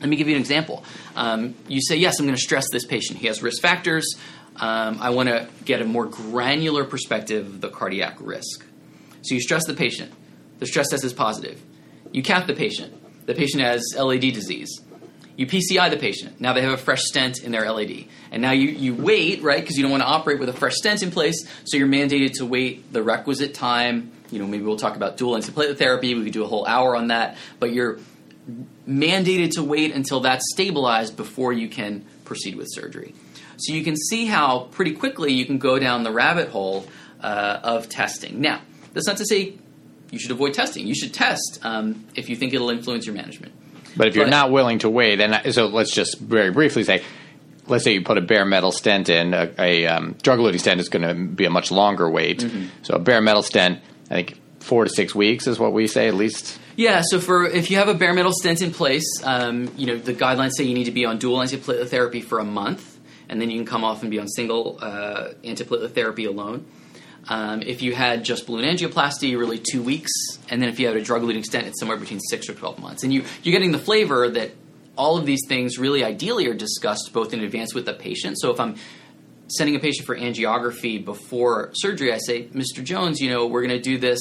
[0.01, 0.85] Let me give you an example.
[1.15, 3.19] Um, you say, Yes, I'm going to stress this patient.
[3.19, 4.17] He has risk factors.
[4.57, 8.65] Um, I want to get a more granular perspective of the cardiac risk.
[9.23, 10.13] So you stress the patient.
[10.61, 11.61] The stress test is positive.
[12.13, 12.95] You cath the patient.
[13.27, 14.81] The patient has LAD disease.
[15.37, 16.41] You PCI the patient.
[16.41, 18.07] Now they have a fresh stent in their LAD.
[18.31, 20.75] And now you, you wait, right, because you don't want to operate with a fresh
[20.75, 24.13] stent in place, so you're mandated to wait the requisite time.
[24.31, 26.15] You know, maybe we'll talk about dual antiplatelet therapy.
[26.15, 27.37] We could do a whole hour on that.
[27.61, 27.99] But you're
[28.89, 33.15] mandated to wait until that's stabilized before you can proceed with surgery.
[33.59, 36.87] So you can see how pretty quickly you can go down the rabbit hole
[37.21, 38.41] uh, of testing.
[38.41, 38.61] Now,
[38.93, 39.55] that's not to say
[40.11, 40.87] you should avoid testing.
[40.87, 43.53] You should test um, if you think it'll influence your management.
[43.97, 47.03] But if you're not willing to wait, then so let's just very briefly say,
[47.67, 50.89] let's say you put a bare metal stent in, a, a um, drug-eluting stent is
[50.89, 52.41] going to be a much longer wait.
[52.41, 52.67] Mm-hmm.
[52.83, 56.09] So a bare metal stent, I think four to six weeks is what we say
[56.09, 56.59] at least.
[56.77, 59.97] Yeah, so for if you have a bare metal stent in place, um, you know
[59.97, 62.99] the guidelines say you need to be on dual antiplatelet therapy for a month,
[63.31, 66.67] and then you can come off and be on single uh, antiplatelet therapy alone.
[67.29, 70.13] Um, if you had just balloon angioplasty, really two weeks,
[70.49, 73.03] and then if you had a drug-eluting stent, it's somewhere between six or twelve months.
[73.03, 74.53] And you you're getting the flavor that
[74.97, 78.39] all of these things really ideally are discussed both in advance with the patient.
[78.41, 78.77] So if I'm
[79.49, 82.83] sending a patient for angiography before surgery, I say, Mr.
[82.83, 84.21] Jones, you know, we're going to do this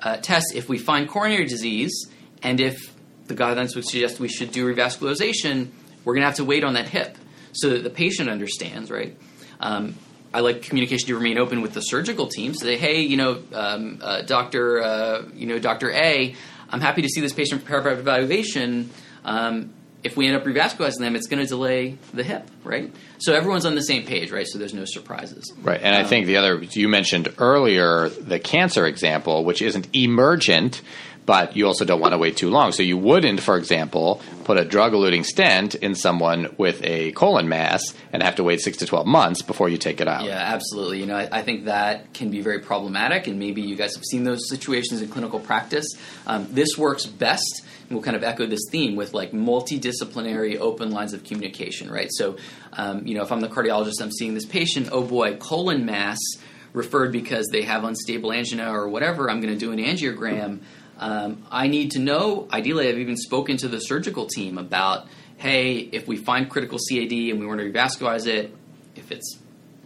[0.00, 2.08] uh, test, if we find coronary disease
[2.42, 2.94] and if
[3.26, 5.68] the guidelines would suggest we should do revascularization,
[6.04, 7.16] we're going to have to wait on that hip
[7.52, 9.16] so that the patient understands, right?
[9.60, 9.94] Um,
[10.34, 12.54] I like communication to remain open with the surgical team.
[12.54, 16.34] Say, hey, you know, um, uh, Doctor, uh, you know, Doctor A,
[16.70, 18.90] I'm happy to see this patient for perioperative evaluation.
[19.24, 22.92] Um, if we end up revascularizing them, it's going to delay the hip, right?
[23.18, 24.46] So everyone's on the same page, right?
[24.48, 25.52] So there's no surprises.
[25.62, 25.80] Right.
[25.80, 30.82] And I think the other, you mentioned earlier the cancer example, which isn't emergent,
[31.24, 32.72] but you also don't want to wait too long.
[32.72, 37.48] So you wouldn't, for example, put a drug eluting stent in someone with a colon
[37.48, 40.24] mass and have to wait six to 12 months before you take it out.
[40.24, 41.00] Yeah, absolutely.
[41.00, 44.04] You know, I, I think that can be very problematic, and maybe you guys have
[44.04, 45.86] seen those situations in clinical practice.
[46.26, 51.12] Um, this works best we'll kind of echo this theme with like multidisciplinary open lines
[51.12, 52.08] of communication, right?
[52.10, 52.36] So,
[52.72, 56.18] um, you know, if I'm the cardiologist, I'm seeing this patient, oh boy, colon mass
[56.72, 60.60] referred because they have unstable angina or whatever, I'm going to do an angiogram.
[61.02, 65.78] Um, I need to know, ideally, I've even spoken to the surgical team about, hey,
[65.78, 68.54] if we find critical CAD and we want to revascularize it,
[68.94, 69.36] if it's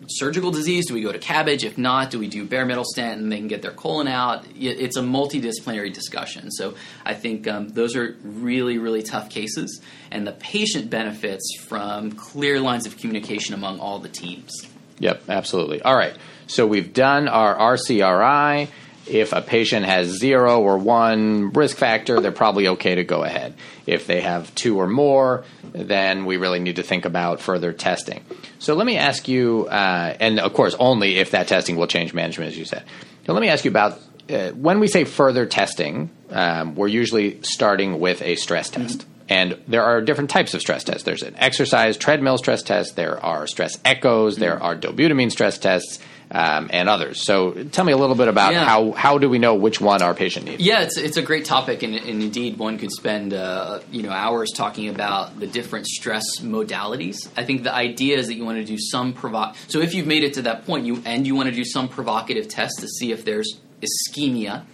[0.09, 0.87] surgical disease?
[0.87, 1.65] Do we go to CABG?
[1.65, 4.45] If not, do we do bare metal stent and they can get their colon out?
[4.55, 6.51] It's a multidisciplinary discussion.
[6.51, 12.13] So I think um, those are really, really tough cases, and the patient benefits from
[12.13, 14.53] clear lines of communication among all the teams.
[14.99, 15.81] Yep, absolutely.
[15.81, 16.15] All right.
[16.47, 18.69] So we've done our RCRI.
[19.07, 23.55] If a patient has zero or one risk factor, they're probably okay to go ahead.
[23.87, 28.25] If they have two or more, then we really need to think about further testing.
[28.59, 32.15] So let me ask you, uh, and of course, only if that testing will change
[32.15, 32.85] management, as you said.
[33.27, 37.43] So let me ask you about uh, when we say further testing, um, we're usually
[37.43, 39.01] starting with a stress test.
[39.01, 39.11] Mm-hmm.
[39.29, 41.03] And there are different types of stress tests.
[41.03, 42.95] There's an exercise treadmill stress test.
[42.95, 44.35] There are stress echoes.
[44.35, 44.41] Mm-hmm.
[44.41, 45.99] There are dobutamine stress tests
[46.31, 47.25] um, and others.
[47.25, 48.65] So tell me a little bit about yeah.
[48.65, 50.63] how, how do we know which one our patient needs?
[50.63, 54.11] Yeah, it's, it's a great topic, and, and indeed one could spend uh, you know
[54.11, 57.29] hours talking about the different stress modalities.
[57.37, 59.53] I think the idea is that you want to do some provo.
[59.69, 61.89] So if you've made it to that point, you and you want to do some
[61.89, 64.65] provocative test to see if there's ischemia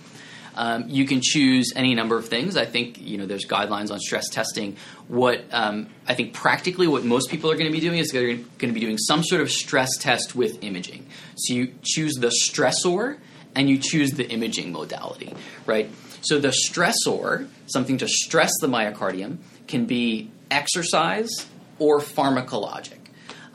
[0.54, 2.56] um, you can choose any number of things.
[2.56, 4.76] I think you know there's guidelines on stress testing.
[5.08, 8.34] What um, I think practically what most people are going to be doing is they're
[8.34, 11.06] going to be doing some sort of stress test with imaging.
[11.36, 13.18] So you choose the stressor
[13.54, 15.34] and you choose the imaging modality,
[15.66, 15.90] right?
[16.22, 21.30] So the stressor, something to stress the myocardium, can be exercise
[21.78, 23.01] or pharmacologic.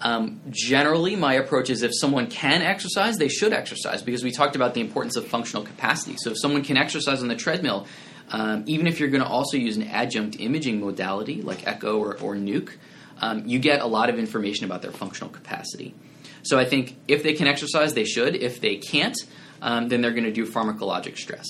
[0.08, 4.56] Um, generally, my approach is if someone can exercise, they should exercise because we talked
[4.56, 6.16] about the importance of functional capacity.
[6.18, 7.88] So if someone can exercise on the treadmill,
[8.30, 12.18] um, even if you're going to also use an adjunct imaging modality like echo or,
[12.20, 12.72] or nuke,
[13.20, 15.94] um, you get a lot of information about their functional capacity.
[16.42, 18.38] So I think if they can exercise, they should.
[18.38, 19.18] If they can't,
[19.62, 21.46] um, then they're going to do pharmacologic stress.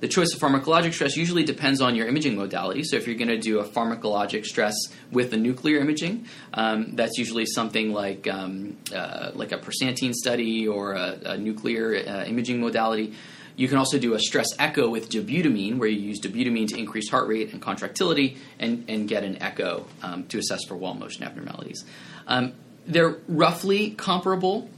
[0.00, 2.84] The choice of pharmacologic stress usually depends on your imaging modality.
[2.84, 4.74] So if you're going to do a pharmacologic stress
[5.12, 10.66] with the nuclear imaging, um, that's usually something like um, uh, like a Persantine study
[10.66, 13.14] or a, a nuclear uh, imaging modality.
[13.56, 17.10] You can also do a stress echo with dobutamine, where you use dobutamine to increase
[17.10, 21.24] heart rate and contractility and, and get an echo um, to assess for wall motion
[21.24, 21.84] abnormalities.
[22.26, 22.54] Um,
[22.86, 24.70] they're roughly comparable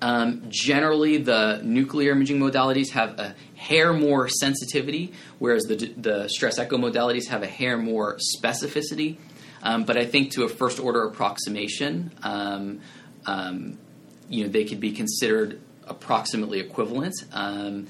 [0.00, 6.58] um, generally, the nuclear imaging modalities have a hair more sensitivity, whereas the, the stress
[6.58, 9.16] echo modalities have a hair more specificity.
[9.62, 12.80] Um, but I think to a first order approximation, um,
[13.26, 13.78] um
[14.28, 17.14] you know, they could be considered approximately equivalent.
[17.32, 17.86] Um,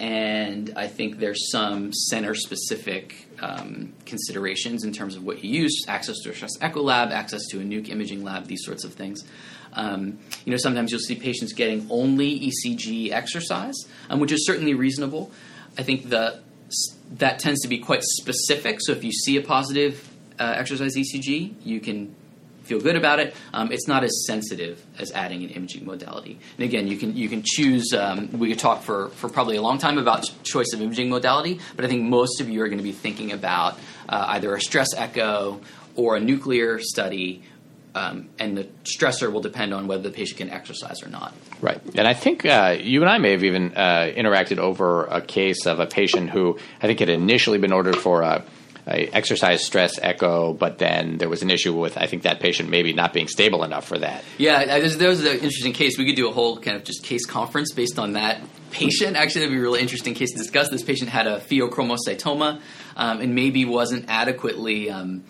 [0.00, 5.84] and I think there's some center specific um, considerations in terms of what you use
[5.86, 8.94] access to a stress echo lab, access to a nuke imaging lab, these sorts of
[8.94, 9.22] things.
[9.72, 13.76] Um, you know, sometimes you'll see patients getting only ECG exercise,
[14.10, 15.30] um, which is certainly reasonable.
[15.78, 16.40] I think the
[17.12, 18.78] that tends to be quite specific.
[18.80, 22.14] So if you see a positive uh, exercise ECG, you can
[22.64, 23.34] feel good about it.
[23.52, 26.38] Um, it's not as sensitive as adding an imaging modality.
[26.56, 27.92] And again, you can you can choose.
[27.92, 31.60] Um, we could talk for for probably a long time about choice of imaging modality,
[31.76, 34.60] but I think most of you are going to be thinking about uh, either a
[34.60, 35.60] stress echo
[35.94, 37.42] or a nuclear study
[37.94, 41.34] um, and the stressor will depend on whether the patient can exercise or not.
[41.60, 41.80] Right.
[41.94, 45.66] And I think uh, you and I may have even uh, interacted over a case
[45.66, 48.44] of a patient who I think had initially been ordered for a,
[48.86, 52.70] a, exercise stress echo, but then there was an issue with I think that patient
[52.70, 54.24] maybe not being stable enough for that.
[54.38, 55.98] Yeah, there's, there was an interesting case.
[55.98, 59.16] We could do a whole kind of just case conference based on that patient.
[59.16, 60.70] Actually, that'd be a really interesting case to discuss.
[60.70, 62.60] This patient had a pheochromocytoma
[62.96, 64.90] um, and maybe wasn't adequately.
[64.90, 65.24] Um,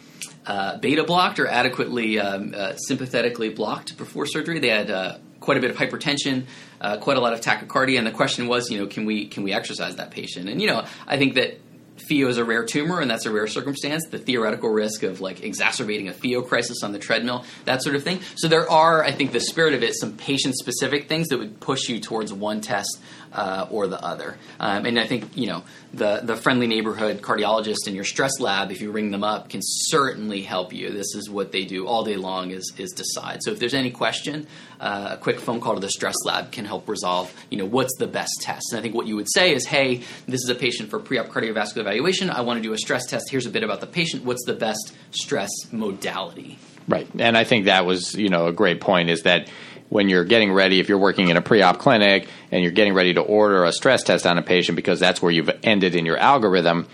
[0.47, 4.59] uh, beta blocked or adequately um, uh, sympathetically blocked before surgery.
[4.59, 6.47] They had uh, quite a bit of hypertension,
[6.81, 9.43] uh, quite a lot of tachycardia, and the question was, you know, can we can
[9.43, 10.49] we exercise that patient?
[10.49, 11.61] And you know, I think that
[12.09, 15.43] pheo is a rare tumor and that's a rare circumstance, the theoretical risk of like
[15.43, 18.21] exacerbating a pheo crisis on the treadmill, that sort of thing.
[18.37, 21.61] So there are, I think, the spirit of it, some patient specific things that would
[21.61, 22.99] push you towards one test
[23.33, 24.37] uh, or the other.
[24.61, 28.71] Um, and I think you know the the friendly neighborhood cardiologist in your stress lab,
[28.71, 30.91] if you ring them up, can certainly help you.
[30.91, 33.43] This is what they do all day long is is decide.
[33.43, 34.47] So if there's any question,
[34.83, 37.33] uh, a quick phone call to the stress lab can help resolve.
[37.51, 38.73] You know what's the best test.
[38.73, 41.29] And I think what you would say is, hey, this is a patient for pre-op
[41.29, 42.29] cardiovascular evaluation.
[42.31, 43.31] I want to do a stress test.
[43.31, 44.25] Here's a bit about the patient.
[44.25, 46.59] What's the best stress modality?
[46.89, 49.49] Right, and I think that was you know a great point is that
[49.89, 53.15] when you're getting ready, if you're working in a pre-op clinic and you're getting ready
[53.15, 56.17] to order a stress test on a patient because that's where you've ended in your
[56.17, 56.89] algorithm,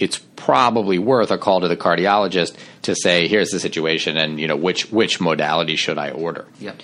[0.00, 4.48] it's probably worth a call to the cardiologist to say, here's the situation and you
[4.48, 6.46] know which which modality should I order.
[6.58, 6.82] Yep.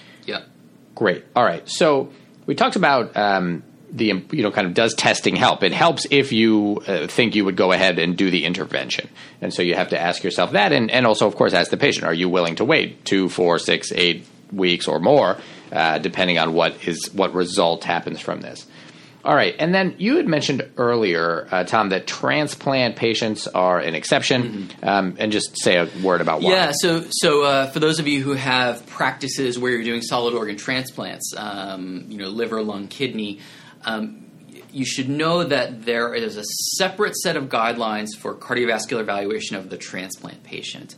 [0.96, 1.24] Great.
[1.36, 1.62] All right.
[1.68, 2.10] So
[2.46, 5.62] we talked about um, the you know kind of does testing help?
[5.62, 9.08] It helps if you uh, think you would go ahead and do the intervention,
[9.40, 11.76] and so you have to ask yourself that, and and also of course ask the
[11.76, 15.38] patient: Are you willing to wait two, four, six, eight weeks or more
[15.72, 18.66] uh, depending on what is what result happens from this.
[19.26, 23.96] All right, and then you had mentioned earlier, uh, Tom, that transplant patients are an
[23.96, 24.88] exception, mm-hmm.
[24.88, 26.52] um, and just say a word about why.
[26.52, 30.34] Yeah, so so uh, for those of you who have practices where you're doing solid
[30.34, 33.40] organ transplants, um, you know, liver, lung, kidney.
[33.84, 34.22] Um,
[34.70, 36.44] you should know that there is a
[36.76, 40.94] separate set of guidelines for cardiovascular evaluation of the transplant patient.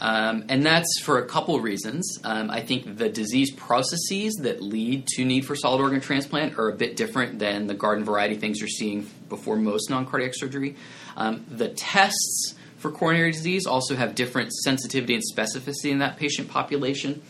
[0.00, 2.18] Um, and that's for a couple reasons.
[2.24, 6.70] Um, I think the disease processes that lead to need for solid organ transplant are
[6.70, 10.76] a bit different than the garden variety things you're seeing before most non cardiac surgery.
[11.16, 16.48] Um, the tests for coronary disease also have different sensitivity and specificity in that patient
[16.48, 17.20] population.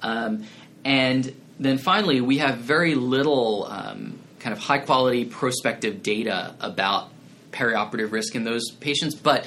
[0.00, 0.44] Um,
[0.84, 7.10] and then finally, we have very little um, kind of high quality prospective data about
[7.52, 9.46] perioperative risk in those patients, but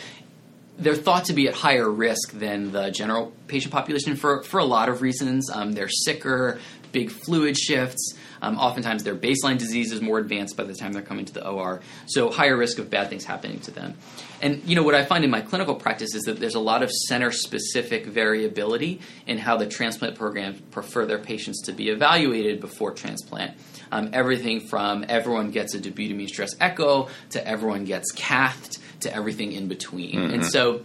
[0.78, 4.66] they're thought to be at higher risk than the general patient population for, for a
[4.66, 5.50] lot of reasons.
[5.50, 6.60] Um, they're sicker,
[6.92, 8.16] big fluid shifts.
[8.42, 11.48] Um, oftentimes, their baseline disease is more advanced by the time they're coming to the
[11.48, 13.96] OR, so higher risk of bad things happening to them.
[14.42, 16.84] And you know what I find in my clinical practice is that there's a lot
[16.84, 22.92] of center-specific variability in how the transplant programs prefer their patients to be evaluated before
[22.92, 23.58] transplant.
[23.92, 29.52] Um, everything from everyone gets a dobutamine stress echo to everyone gets cathed to everything
[29.52, 30.16] in between.
[30.16, 30.34] Mm-hmm.
[30.34, 30.82] And so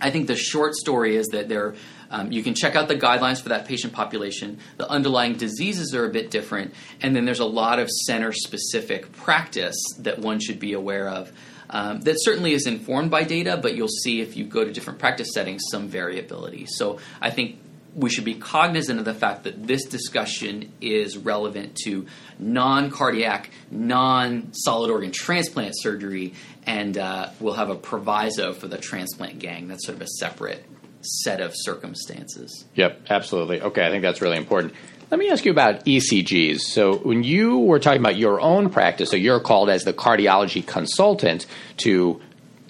[0.00, 1.74] I think the short story is that there.
[2.08, 4.60] Um, you can check out the guidelines for that patient population.
[4.76, 9.10] The underlying diseases are a bit different, and then there's a lot of center specific
[9.10, 11.32] practice that one should be aware of.
[11.68, 15.00] Um, that certainly is informed by data, but you'll see if you go to different
[15.00, 16.66] practice settings some variability.
[16.66, 17.58] So I think
[17.96, 22.06] we should be cognizant of the fact that this discussion is relevant to
[22.38, 26.34] non cardiac, non solid organ transplant surgery,
[26.66, 29.66] and uh, we'll have a proviso for the transplant gang.
[29.66, 30.64] That's sort of a separate
[31.00, 32.66] set of circumstances.
[32.74, 33.62] Yep, absolutely.
[33.62, 34.74] Okay, I think that's really important.
[35.10, 36.60] Let me ask you about ECGs.
[36.60, 40.66] So, when you were talking about your own practice, so you're called as the cardiology
[40.66, 41.46] consultant
[41.78, 42.20] to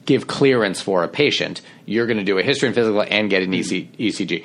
[0.05, 3.43] give clearance for a patient, you're going to do a history and physical and get
[3.43, 4.45] an ECG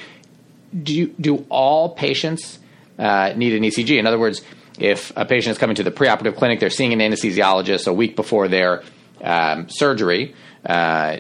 [0.72, 2.60] do you, do all patients
[2.98, 3.98] uh, need an ECG?
[3.98, 4.42] In other words,
[4.80, 8.16] if a patient is coming to the preoperative clinic, they're seeing an anesthesiologist a week
[8.16, 8.84] before their
[9.22, 10.34] um, surgery.
[10.66, 11.18] Uh,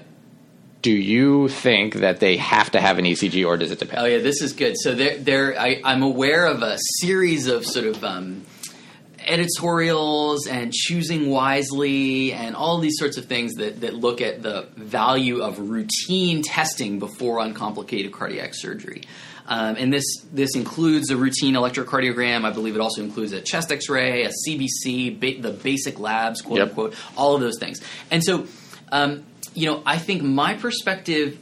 [0.82, 4.02] do you think that they have to have an ECG, or does it depend?
[4.02, 4.76] Oh yeah, this is good.
[4.80, 8.45] So there, there, I, am aware of a series of sort of um,
[9.26, 14.68] editorials and choosing wisely and all these sorts of things that, that look at the
[14.76, 19.04] value of routine testing before uncomplicated cardiac surgery.
[19.47, 22.45] Um, and this this includes a routine electrocardiogram.
[22.45, 26.59] I believe it also includes a chest X-ray, a CBC, ba- the basic labs, quote
[26.59, 26.69] yep.
[26.69, 27.81] unquote, all of those things.
[28.09, 28.47] And so,
[28.91, 31.39] um, you know, I think my perspective,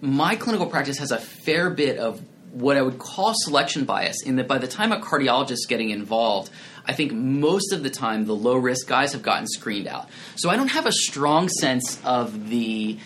[0.00, 2.22] my clinical practice has a fair bit of
[2.52, 4.22] what I would call selection bias.
[4.22, 6.50] In that, by the time a cardiologist is getting involved,
[6.86, 10.08] I think most of the time the low risk guys have gotten screened out.
[10.36, 12.98] So I don't have a strong sense of the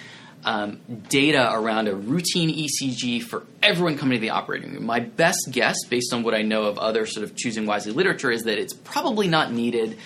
[0.44, 4.86] um, data around a routine ECG for everyone coming to the operating room.
[4.86, 8.30] My best guess, based on what I know of other sort of choosing wisely literature,
[8.30, 9.98] is that it's probably not needed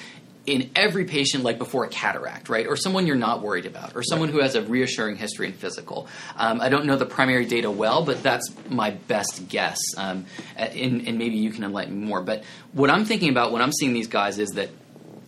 [0.45, 2.67] in every patient like before a cataract, right?
[2.67, 6.09] Or someone you're not worried about, or someone who has a reassuring history in physical.
[6.37, 9.79] Um, I don't know the primary data well, but that's my best guess.
[9.97, 10.27] Um,
[10.57, 12.23] and, and maybe you can enlighten me more.
[12.23, 14.71] But what I'm thinking about when I'm seeing these guys is that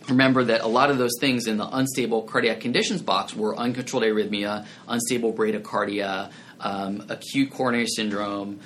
[0.09, 4.03] remember that a lot of those things in the unstable cardiac conditions box were uncontrolled
[4.03, 8.59] arrhythmia, unstable bradycardia, um, acute coronary syndrome,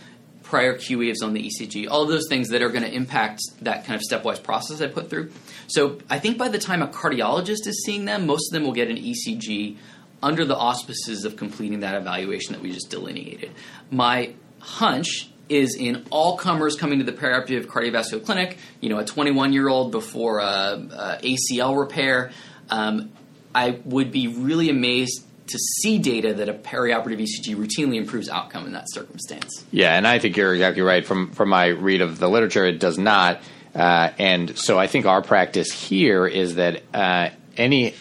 [0.43, 3.85] prior Q waves on the ECG, all those things that are going to impact that
[3.85, 5.31] kind of stepwise process I put through.
[5.67, 8.73] So I think by the time a cardiologist is seeing them, most of them will
[8.73, 9.77] get an ECG
[10.23, 13.51] under the auspices of completing that evaluation that we just delineated.
[13.91, 19.05] My hunch is in all comers coming to the perioperative cardiovascular clinic, you know, a
[19.05, 22.31] 21 year old before a, a ACL repair.
[22.69, 23.11] Um,
[23.53, 28.67] I would be really amazed to see data that a perioperative ECG routinely improves outcome
[28.67, 29.65] in that circumstance.
[29.71, 31.05] Yeah, and I think you're exactly right.
[31.05, 33.41] From from my read of the literature, it does not.
[33.73, 37.95] Uh, and so I think our practice here is that uh, any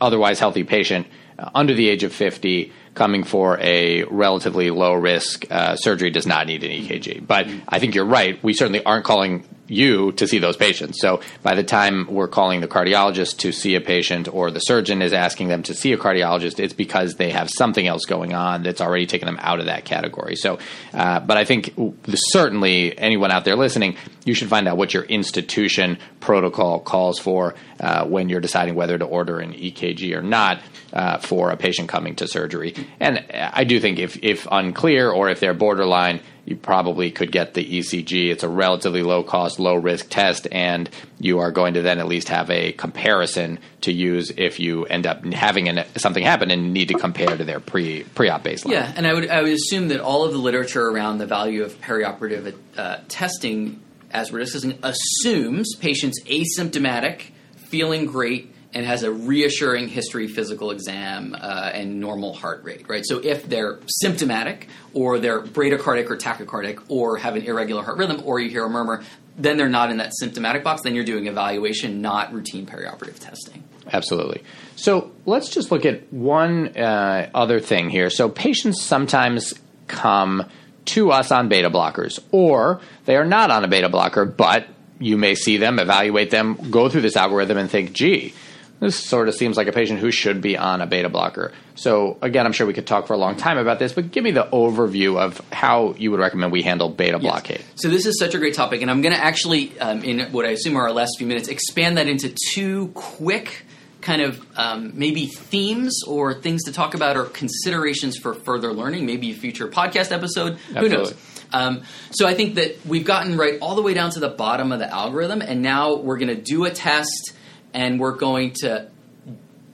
[0.00, 1.06] otherwise healthy patient
[1.38, 6.26] uh, under the age of 50 coming for a relatively low risk uh, surgery does
[6.26, 7.24] not need an EKG.
[7.24, 8.42] But I think you're right.
[8.42, 11.00] We certainly aren't calling you to see those patients.
[11.00, 15.02] So by the time we're calling the cardiologist to see a patient or the surgeon
[15.02, 18.62] is asking them to see a cardiologist, it's because they have something else going on
[18.62, 20.36] that's already taken them out of that category.
[20.36, 20.58] So,
[20.92, 21.74] uh, but I think
[22.14, 27.54] certainly anyone out there listening, you should find out what your institution protocol calls for
[27.80, 30.60] uh, when you're deciding whether to order an EKG or not
[30.92, 32.74] uh, for a patient coming to surgery.
[33.00, 37.54] And I do think if, if unclear or if they're borderline, you probably could get
[37.54, 38.30] the ECG.
[38.30, 40.88] It's a relatively low cost, low risk test, and
[41.18, 45.08] you are going to then at least have a comparison to use if you end
[45.08, 48.70] up having an, something happen and need to compare to their pre pre op baseline.
[48.70, 51.64] Yeah, and I would I would assume that all of the literature around the value
[51.64, 53.82] of perioperative uh, testing,
[54.12, 61.34] as we're discussing, assumes patients asymptomatic, feeling great and has a reassuring history physical exam
[61.40, 63.06] uh, and normal heart rate, right?
[63.06, 68.20] So if they're symptomatic or they're bradycardic or tachycardic or have an irregular heart rhythm
[68.26, 69.02] or you hear a murmur,
[69.38, 70.82] then they're not in that symptomatic box.
[70.82, 73.64] Then you're doing evaluation, not routine perioperative testing.
[73.90, 74.42] Absolutely.
[74.76, 78.10] So let's just look at one uh, other thing here.
[78.10, 79.54] So patients sometimes
[79.86, 80.44] come
[80.86, 84.66] to us on beta blockers, or they are not on a beta blocker, but
[84.98, 88.34] you may see them, evaluate them, go through this algorithm, and think, gee,
[88.80, 91.52] this sort of seems like a patient who should be on a beta blocker.
[91.74, 94.22] So, again, I'm sure we could talk for a long time about this, but give
[94.22, 97.22] me the overview of how you would recommend we handle beta yes.
[97.22, 97.64] blockade.
[97.76, 100.44] So, this is such a great topic, and I'm going to actually, um, in what
[100.44, 103.64] I assume are our last few minutes, expand that into two quick
[104.02, 109.04] kind of um, maybe themes or things to talk about or considerations for further learning,
[109.04, 110.58] maybe a future podcast episode.
[110.74, 110.88] Absolutely.
[110.88, 111.14] Who knows?
[111.52, 114.72] Um, so I think that we've gotten right all the way down to the bottom
[114.72, 117.32] of the algorithm, and now we're going to do a test
[117.76, 118.88] and we're going to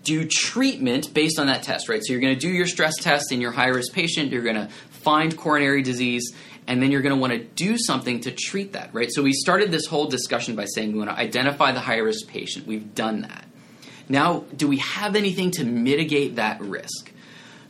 [0.02, 2.02] do treatment based on that test, right?
[2.04, 4.56] So you're going to do your stress test in your high risk patient, you're going
[4.56, 6.34] to find coronary disease,
[6.66, 9.08] and then you're going to want to do something to treat that, right?
[9.12, 12.26] So we started this whole discussion by saying we want to identify the high risk
[12.26, 12.66] patient.
[12.66, 13.44] We've done that.
[14.08, 17.11] Now, do we have anything to mitigate that risk?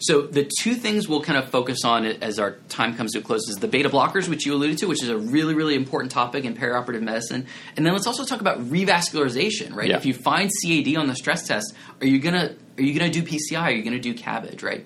[0.02, 3.22] So the two things we'll kind of focus on as our time comes to a
[3.22, 6.10] close is the beta blockers, which you alluded to, which is a really, really important
[6.10, 7.46] topic in perioperative medicine.
[7.76, 9.88] And then let's also talk about revascularization, right?
[9.88, 9.96] Yeah.
[9.96, 13.22] If you find CAD on the stress test, are you gonna are you gonna do
[13.22, 13.62] PCI?
[13.62, 14.84] Are you gonna do CABG, right?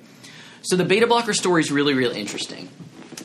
[0.61, 2.69] So the beta blocker story is really, really interesting.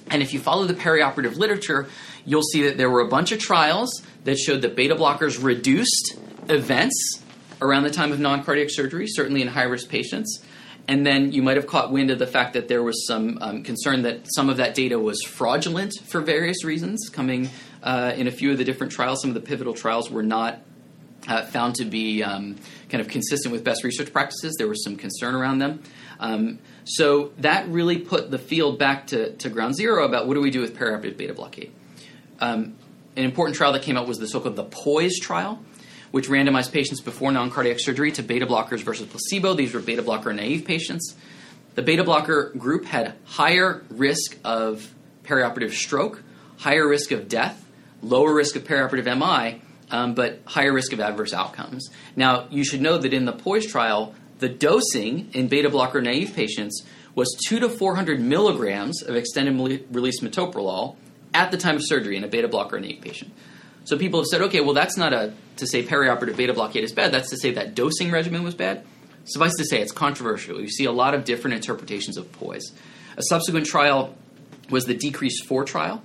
[0.10, 1.90] And if you follow the perioperative literature,
[2.26, 6.16] you'll see that there were a bunch of trials that showed that beta blockers reduced
[6.48, 7.22] events
[7.62, 10.42] around the time of non cardiac surgery, certainly in high risk patients.
[10.88, 13.64] And then you might have caught wind of the fact that there was some um,
[13.64, 17.50] concern that some of that data was fraudulent for various reasons, coming
[17.84, 19.22] uh, in a few of the different trials.
[19.22, 20.60] Some of the pivotal trials were not
[21.28, 22.58] uh, found to be um,
[22.90, 24.56] kind of consistent with best research practices.
[24.58, 25.84] There was some concern around them.
[26.20, 30.42] Um, so that really put the field back to, to ground zero about what do
[30.42, 31.72] we do with perioperative beta blockade.
[32.40, 32.76] Um,
[33.16, 35.60] an important trial that came out was the so-called the POISE trial,
[36.12, 39.54] which randomized patients before non cardiac surgery to beta blockers versus placebo.
[39.54, 41.16] These were beta blocker naive patients.
[41.76, 44.94] The beta blocker group had higher risk of
[45.24, 46.22] perioperative stroke,
[46.58, 47.66] higher risk of death,
[48.02, 51.90] lower risk of perioperative MI, um, but higher risk of adverse outcomes.
[52.16, 56.34] Now, you should know that in the POISE trial, the dosing in beta blocker naive
[56.34, 56.84] patients
[57.16, 60.96] was 2 to 400 milligrams of extended release metoprolol
[61.34, 63.32] at the time of surgery in a beta blocker naive patient.
[63.84, 66.92] So people have said, okay, well, that's not a to say perioperative beta blockade is
[66.92, 67.12] bad.
[67.12, 68.86] That's to say that dosing regimen was bad.
[69.26, 70.60] Suffice to say, it's controversial.
[70.60, 72.72] You see a lot of different interpretations of poise.
[73.18, 74.16] A subsequent trial
[74.70, 76.02] was the Decrease 4 trial,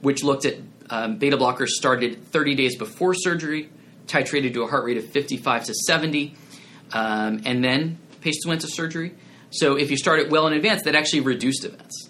[0.00, 0.56] which looked at
[0.88, 3.70] um, beta blockers started 30 days before surgery,
[4.06, 6.34] titrated to a heart rate of 55 to 70,
[6.92, 9.14] um, and then patients went to surgery.
[9.50, 12.08] So if you start it well in advance, that actually reduced events.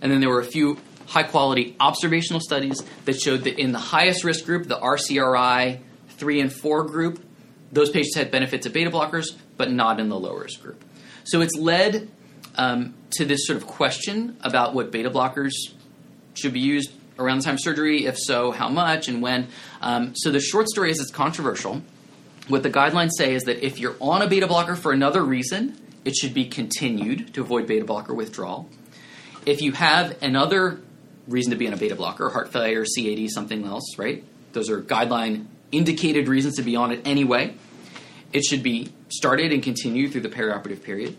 [0.00, 3.78] And then there were a few high quality observational studies that showed that in the
[3.78, 7.24] highest risk group, the RCRI 3 and 4 group,
[7.72, 10.82] those patients had benefits of beta blockers, but not in the low risk group.
[11.24, 12.10] So it's led
[12.56, 15.52] um, to this sort of question about what beta blockers
[16.34, 19.48] should be used around the time of surgery, if so, how much and when.
[19.80, 21.82] Um, so the short story is it's controversial.
[22.48, 25.80] What the guidelines say is that if you're on a beta blocker for another reason,
[26.04, 28.68] it should be continued to avoid beta blocker withdrawal.
[29.46, 30.80] If you have another
[31.26, 34.24] reason to be on a beta blocker, heart failure, CAD, something else, right?
[34.52, 37.54] Those are guideline indicated reasons to be on it anyway.
[38.32, 41.16] It should be started and continued through the perioperative period.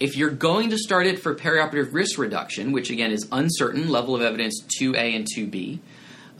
[0.00, 4.14] If you're going to start it for perioperative risk reduction, which again is uncertain, level
[4.14, 5.80] of evidence 2A and 2B,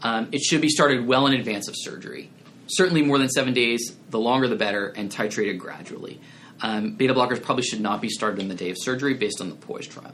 [0.01, 2.29] um, it should be started well in advance of surgery.
[2.67, 6.21] Certainly more than seven days, the longer the better, and titrated gradually.
[6.61, 9.49] Um, beta blockers probably should not be started on the day of surgery based on
[9.49, 10.13] the POISE trial.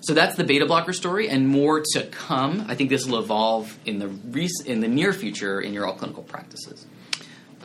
[0.00, 2.64] So that's the beta blocker story, and more to come.
[2.68, 5.94] I think this will evolve in the rec- in the near future in your all
[5.94, 6.86] clinical practices.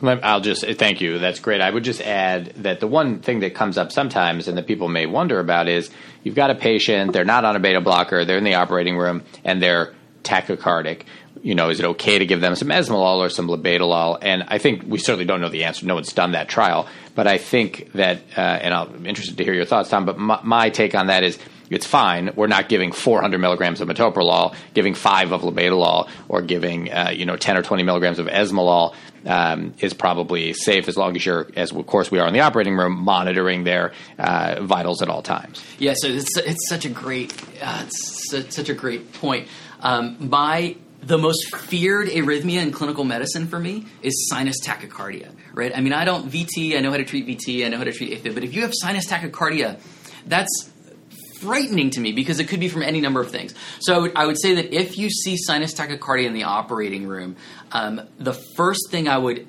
[0.02, 1.18] I'll just thank you.
[1.18, 1.62] That's great.
[1.62, 4.88] I would just add that the one thing that comes up sometimes and that people
[4.88, 5.90] may wonder about is
[6.22, 9.22] you've got a patient, they're not on a beta blocker, they're in the operating room,
[9.42, 11.02] and they're tachycardic.
[11.42, 14.18] You know, is it okay to give them some esmolol or some labetalol?
[14.20, 15.86] And I think we certainly don't know the answer.
[15.86, 19.54] No one's done that trial, but I think that, uh, and I'm interested to hear
[19.54, 20.04] your thoughts, Tom.
[20.04, 21.38] But my, my take on that is
[21.70, 22.32] it's fine.
[22.36, 27.26] We're not giving 400 milligrams of metoprolol, giving five of labetalol, or giving uh, you
[27.26, 28.94] know 10 or 20 milligrams of esmolol
[29.24, 32.40] um, is probably safe as long as you're, as of course we are in the
[32.40, 35.62] operating room, monitoring their uh, vitals at all times.
[35.78, 39.48] Yeah, so it's it's such a great uh, it's such a great point.
[39.80, 45.30] Um, my the most feared arrhythmia in clinical medicine for me is sinus tachycardia.
[45.54, 45.76] Right?
[45.76, 46.76] I mean, I don't VT.
[46.76, 47.64] I know how to treat VT.
[47.64, 48.34] I know how to treat AFib.
[48.34, 49.78] But if you have sinus tachycardia,
[50.26, 50.70] that's
[51.40, 53.54] frightening to me because it could be from any number of things.
[53.80, 57.36] So I would say that if you see sinus tachycardia in the operating room,
[57.72, 59.46] um, the first thing I would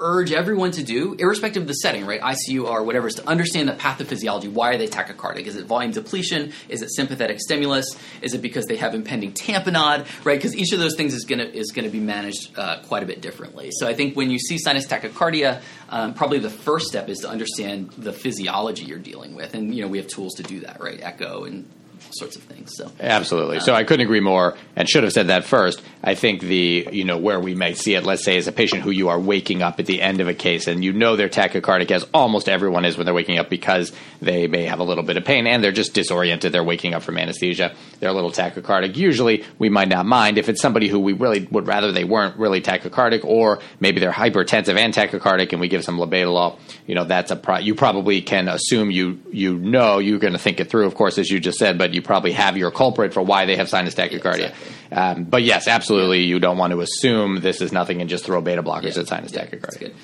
[0.00, 3.68] urge everyone to do, irrespective of the setting, right, ICU or whatever, is to understand
[3.68, 4.50] the pathophysiology.
[4.50, 5.46] Why are they tachycardic?
[5.46, 6.52] Is it volume depletion?
[6.68, 7.96] Is it sympathetic stimulus?
[8.22, 10.06] Is it because they have impending tamponade?
[10.24, 13.06] Right, because each of those things is gonna is gonna be managed uh, quite a
[13.06, 13.70] bit differently.
[13.72, 17.28] So I think when you see sinus tachycardia, um, probably the first step is to
[17.28, 20.80] understand the physiology you're dealing with, and you know we have tools to do that,
[20.80, 21.00] right?
[21.02, 21.68] Echo and
[22.12, 22.74] sorts of things.
[22.76, 23.58] So absolutely.
[23.58, 25.82] Um, so I couldn't agree more, and should have said that first.
[26.02, 28.82] I think the you know where we might see it, let's say, is a patient
[28.82, 31.28] who you are waking up at the end of a case, and you know they're
[31.28, 35.04] tachycardic, as almost everyone is when they're waking up, because they may have a little
[35.04, 36.52] bit of pain and they're just disoriented.
[36.52, 37.74] They're waking up from anesthesia.
[37.98, 38.96] They're a little tachycardic.
[38.96, 42.36] Usually, we might not mind if it's somebody who we really would rather they weren't
[42.36, 46.58] really tachycardic, or maybe they're hypertensive and tachycardic, and we give some labetalol.
[46.86, 50.38] You know, that's a pro- you probably can assume you you know you're going to
[50.38, 53.14] think it through, of course, as you just said, but you probably have your culprit
[53.14, 54.50] for why they have sinus tachycardia.
[54.50, 54.96] Exactly.
[54.96, 58.40] Um, but yes, absolutely, you don't want to assume this is nothing and just throw
[58.40, 59.02] beta blockers yeah.
[59.02, 59.94] at sinus yeah, tachycardia.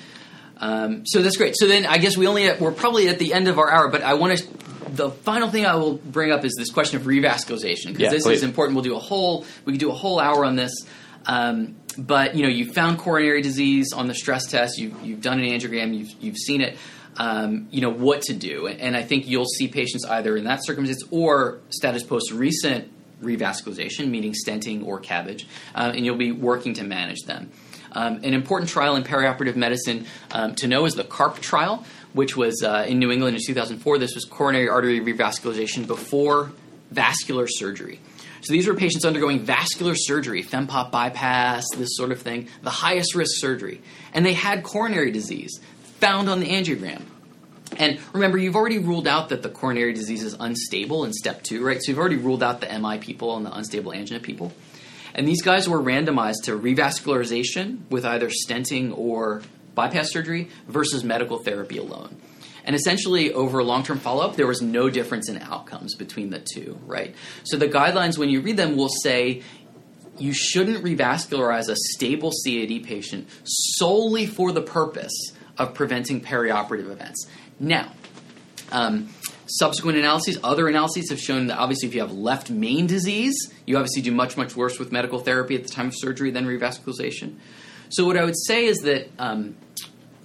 [0.59, 1.55] Um, so that's great.
[1.57, 4.01] So then I guess we only we're probably at the end of our hour, but
[4.03, 4.47] I want to.
[4.87, 8.23] The final thing I will bring up is this question of revascularization because yeah, this
[8.23, 8.37] please.
[8.37, 8.75] is important.
[8.75, 10.71] We'll do a whole we could do a whole hour on this.
[11.25, 14.77] Um, but you know, you found coronary disease on the stress test.
[14.77, 15.97] You've, you've done an angiogram.
[15.97, 16.77] You've, you've seen it
[17.17, 18.67] um, you know what to do.
[18.67, 22.91] And I think you'll see patients either in that circumstance or status post recent
[23.21, 25.45] revascularization, meaning stenting or CABG,
[25.75, 27.51] um, and you'll be working to manage them.
[27.91, 32.37] Um, an important trial in perioperative medicine um, to know is the CARP trial, which
[32.37, 33.97] was uh, in New England in 2004.
[33.97, 36.51] This was coronary artery revascularization before
[36.91, 37.99] vascular surgery.
[38.41, 43.15] So these were patients undergoing vascular surgery, FEMPOP bypass, this sort of thing, the highest
[43.15, 43.81] risk surgery.
[44.13, 45.59] And they had coronary disease
[45.99, 47.01] found on the angiogram.
[47.77, 51.63] And remember, you've already ruled out that the coronary disease is unstable in step two,
[51.63, 51.81] right?
[51.81, 54.53] So you've already ruled out the MI people and the unstable angina people.
[55.13, 59.41] And these guys were randomized to revascularization with either stenting or
[59.75, 62.15] bypass surgery versus medical therapy alone.
[62.63, 66.39] And essentially, over long term follow up, there was no difference in outcomes between the
[66.39, 67.15] two, right?
[67.43, 69.41] So the guidelines, when you read them, will say
[70.19, 77.27] you shouldn't revascularize a stable CAD patient solely for the purpose of preventing perioperative events.
[77.59, 77.91] Now,
[78.71, 79.09] um,
[79.47, 83.35] subsequent analyses, other analyses have shown that obviously if you have left main disease,
[83.65, 86.45] you obviously do much, much worse with medical therapy at the time of surgery than
[86.45, 87.35] revascularization.
[87.89, 89.55] So, what I would say is that um,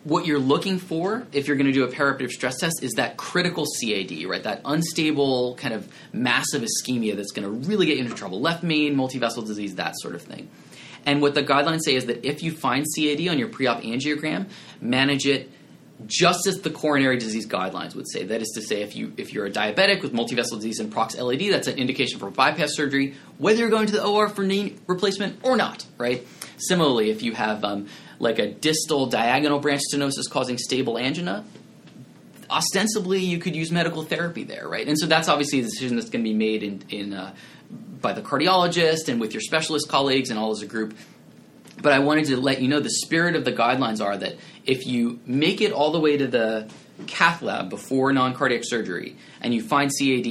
[0.05, 3.17] what you're looking for if you're going to do a perioperative stress test is that
[3.17, 4.43] critical CAD, right?
[4.43, 8.41] That unstable kind of massive ischemia that's going to really get you into trouble.
[8.41, 10.49] Left main, multivessel disease, that sort of thing.
[11.05, 14.49] And what the guidelines say is that if you find CAD on your pre-op angiogram,
[14.81, 15.51] manage it
[16.07, 18.25] just as the coronary disease guidelines would say.
[18.25, 21.17] That is to say, if you if you're a diabetic with multivessel disease and prox
[21.17, 24.77] LAD, that's an indication for bypass surgery, whether you're going to the OR for knee
[24.87, 25.85] replacement or not.
[25.99, 26.27] Right.
[26.57, 27.89] Similarly, if you have um,
[28.19, 31.45] like a distal diagonal branch stenosis causing stable angina,
[32.51, 34.87] ostensibly you could use medical therapy there, right?
[34.87, 37.35] And so that's obviously a decision that's going to be made in in uh,
[38.03, 40.95] by the cardiologist and with your specialist colleagues and all as a group.
[41.81, 44.37] But I wanted to let you know the spirit of the guidelines are that
[44.67, 46.71] if you make it all the way to the
[47.07, 50.27] cath lab before non cardiac surgery and you find CAD,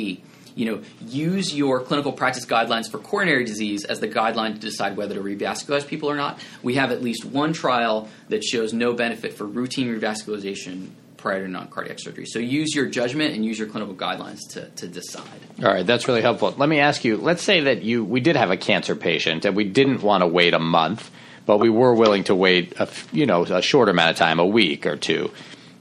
[0.55, 4.95] you know, use your clinical practice guidelines for coronary disease as the guideline to decide
[4.97, 6.39] whether to revascularize people or not.
[6.61, 10.89] We have at least one trial that shows no benefit for routine revascularization
[11.21, 12.25] prior to non-cardiac surgery.
[12.25, 15.23] So use your judgment and use your clinical guidelines to, to decide.
[15.59, 16.53] All right, that's really helpful.
[16.57, 19.55] Let me ask you, let's say that you we did have a cancer patient and
[19.55, 21.11] we didn't want to wait a month,
[21.45, 24.45] but we were willing to wait a, you know, a short amount of time, a
[24.45, 25.31] week or two.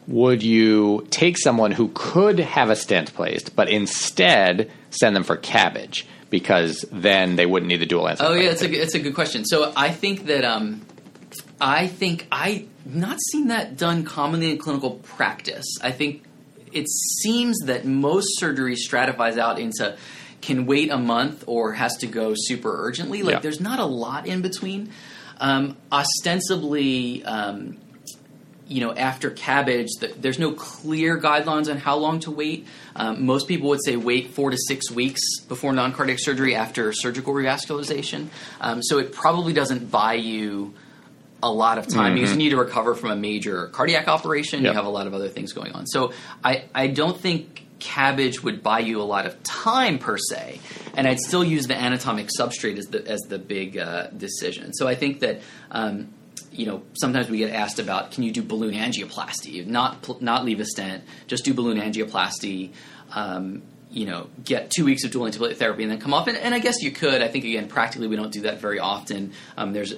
[0.07, 5.36] Would you take someone who could have a stent placed, but instead send them for
[5.36, 6.05] CABG?
[6.30, 8.24] because then they wouldn't need the dual answer.
[8.24, 9.45] Oh yeah, it's a it's a good question.
[9.45, 10.86] So I think that um,
[11.61, 15.66] I think I not seen that done commonly in clinical practice.
[15.82, 16.24] I think
[16.72, 19.96] it seems that most surgery stratifies out into
[20.40, 23.22] can wait a month or has to go super urgently.
[23.22, 23.40] Like Yeah.
[23.40, 24.90] there's not a lot in between.
[25.38, 27.76] Um, ostensibly, um,
[28.66, 32.66] you know, after CABG, th there's no clear guidelines on how long to wait.
[32.94, 37.34] Um, most people would say wait four to six weeks before non-cardiac surgery after surgical
[37.34, 38.28] revascularization.
[38.61, 40.74] Um, so it probably doesn't buy you
[41.43, 44.62] a lot of time because you need to recover from a major cardiac operation.
[44.62, 44.70] Yep.
[44.70, 45.86] You have a lot of other things going on.
[45.86, 46.12] So
[46.45, 50.61] I, I don't think CABG would buy you a lot of time per se,
[50.95, 54.72] and I'd still use the anatomic substrate as the as the big uh, decision.
[54.74, 55.41] So I think that.
[55.70, 56.14] Um,
[56.53, 60.45] you know, sometimes we get asked about can you do balloon angioplasty, not pl- not
[60.45, 62.72] leave a stent, just do balloon angioplasty.
[63.12, 66.28] Um, you know, get two weeks of dual antiplatelet therapy and then come off.
[66.28, 67.22] And, and I guess you could.
[67.22, 69.32] I think again, practically, we don't do that very often.
[69.57, 69.95] Um, there's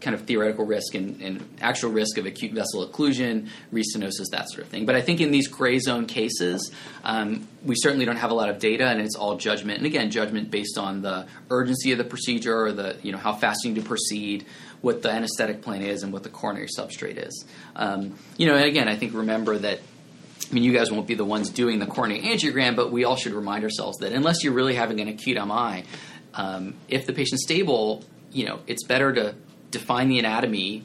[0.00, 4.64] kind of theoretical risk and, and actual risk of acute vessel occlusion, restenosis, that sort
[4.64, 4.86] of thing.
[4.86, 6.70] But I think in these gray zone cases,
[7.04, 9.78] um, we certainly don't have a lot of data, and it's all judgment.
[9.78, 13.34] And again, judgment based on the urgency of the procedure, or the you know how
[13.34, 14.46] fast you need to proceed,
[14.80, 17.44] what the anesthetic plan is, and what the coronary substrate is.
[17.76, 19.80] Um, you know, and again, I think remember that.
[20.50, 23.16] I mean, you guys won't be the ones doing the coronary angiogram, but we all
[23.16, 25.84] should remind ourselves that unless you're really having an acute MI,
[26.32, 29.34] um, if the patient's stable, you know, it's better to
[29.70, 30.84] define the anatomy,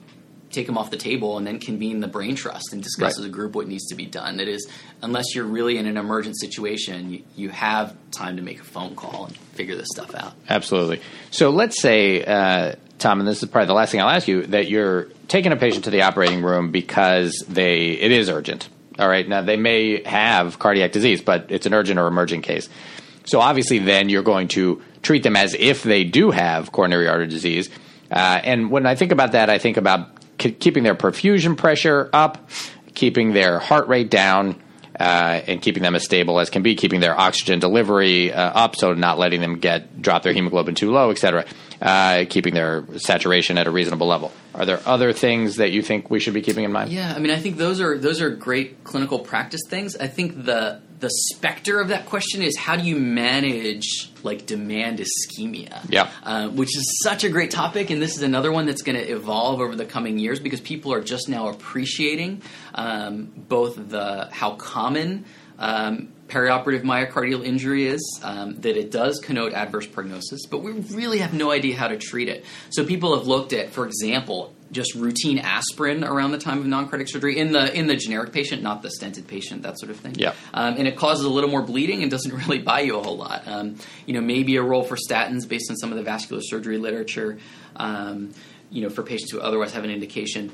[0.52, 3.20] take them off the table, and then convene the brain trust and discuss Right.
[3.20, 4.40] as a group what needs to be done.
[4.40, 4.68] It is,
[5.02, 8.96] unless you're really in an emergent situation, you, you have time to make a phone
[8.96, 10.34] call and figure this stuff out.
[10.50, 11.02] Absolutely.
[11.32, 14.44] So let's say, uh, Tom, and this is probably the last thing I'll ask you,
[14.48, 18.70] that you're taking a patient to the operating room because they it is urgent.
[19.00, 19.28] All right.
[19.28, 22.70] Now they may have cardiac disease, but it's an urgent or emergent case.
[23.26, 27.28] So obviously, then you're going to treat them as if they do have coronary artery
[27.28, 27.70] disease.
[28.14, 32.50] Uh, and when I think about that, I think about keeping their perfusion pressure up,
[32.94, 34.62] keeping their heart rate down,
[35.00, 38.76] uh, and keeping them as stable as can be, keeping their oxygen delivery uh, up,
[38.76, 41.46] so not letting them get drop their hemoglobin too low, et cetera,
[41.82, 44.32] uh, keeping their saturation at a reasonable level.
[44.54, 46.92] Are there other things that you think we should be keeping in mind?
[46.92, 49.96] Yeah, I mean, I think those are those are great clinical practice things.
[49.96, 55.00] I think the the specter of that question is how do you manage like demand
[55.00, 55.82] ischemia?
[55.90, 56.10] Yeah.
[56.24, 59.06] uh, which is such a great topic, and this is another one that's going to
[59.06, 62.42] evolve over the coming years because people are just now appreciating
[62.74, 65.26] um, both the how common.
[65.60, 71.20] Um, perioperative myocardial injury is um, that it does connote adverse prognosis, but we really
[71.20, 72.44] have no idea how to treat it.
[72.70, 77.08] So people have looked at, for example, just routine aspirin around the time of non-cardiac
[77.08, 80.16] surgery in the in the generic patient, not the stented patient, that sort of thing.
[80.16, 80.34] Yeah.
[80.54, 83.18] Um, and it causes a little more bleeding and doesn't really buy you a whole
[83.18, 83.44] lot.
[83.48, 86.78] Um, you know, maybe a role for statins based on some of the vascular surgery
[86.78, 87.38] literature.
[87.76, 88.34] Um,
[88.70, 90.52] you know, for patients who otherwise have an indication.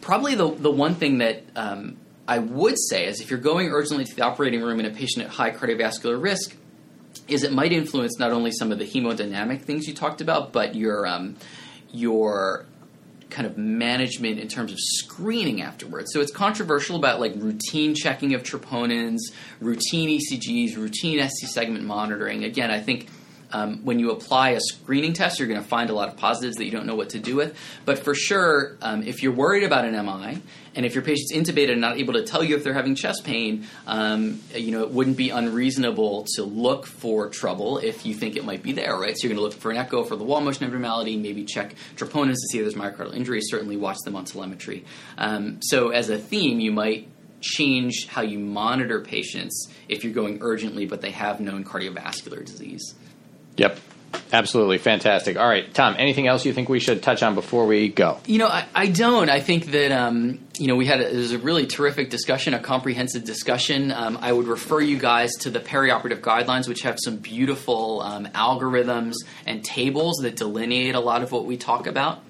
[0.00, 1.96] Probably the the one thing that um,
[2.26, 5.24] I would say is if you're going urgently to the operating room in a patient
[5.24, 6.56] at high cardiovascular risk,
[7.28, 10.74] is it might influence not only some of the hemodynamic things you talked about, but
[10.74, 11.36] your um,
[11.92, 12.66] your
[13.30, 16.12] kind of management in terms of screening afterwards.
[16.12, 19.18] So it's controversial about like routine checking of troponins,
[19.60, 22.44] routine ECGs, routine ST segment monitoring.
[22.44, 23.08] Again, I think
[23.52, 26.56] um, when you apply a screening test, you're going to find a lot of positives
[26.56, 27.56] that you don't know what to do with.
[27.84, 30.40] But for sure, um, if you're worried about an MI,
[30.74, 33.24] and if your patient's intubated and not able to tell you if they're having chest
[33.24, 38.36] pain, um, you know it wouldn't be unreasonable to look for trouble if you think
[38.36, 39.16] it might be there, right?
[39.16, 41.74] So you're going to look for an echo for the wall motion abnormality, maybe check
[41.96, 43.40] troponins to see if there's myocardial injury.
[43.42, 44.84] Certainly, watch them on telemetry.
[45.18, 47.08] Um, so as a theme, you might
[47.40, 52.94] change how you monitor patients if you're going urgently, but they have known cardiovascular disease.
[53.60, 53.78] Yep.
[54.32, 55.36] Absolutely fantastic.
[55.36, 55.94] All right, Tom.
[55.98, 58.18] Anything else you think we should touch on before we go?
[58.26, 59.28] You know, I, I don't.
[59.28, 62.54] I think that um, you know we had a, it was a really terrific discussion,
[62.54, 63.92] a comprehensive discussion.
[63.92, 68.26] Um, I would refer you guys to the perioperative guidelines, which have some beautiful um,
[68.26, 69.14] algorithms
[69.46, 72.20] and tables that delineate a lot of what we talk about.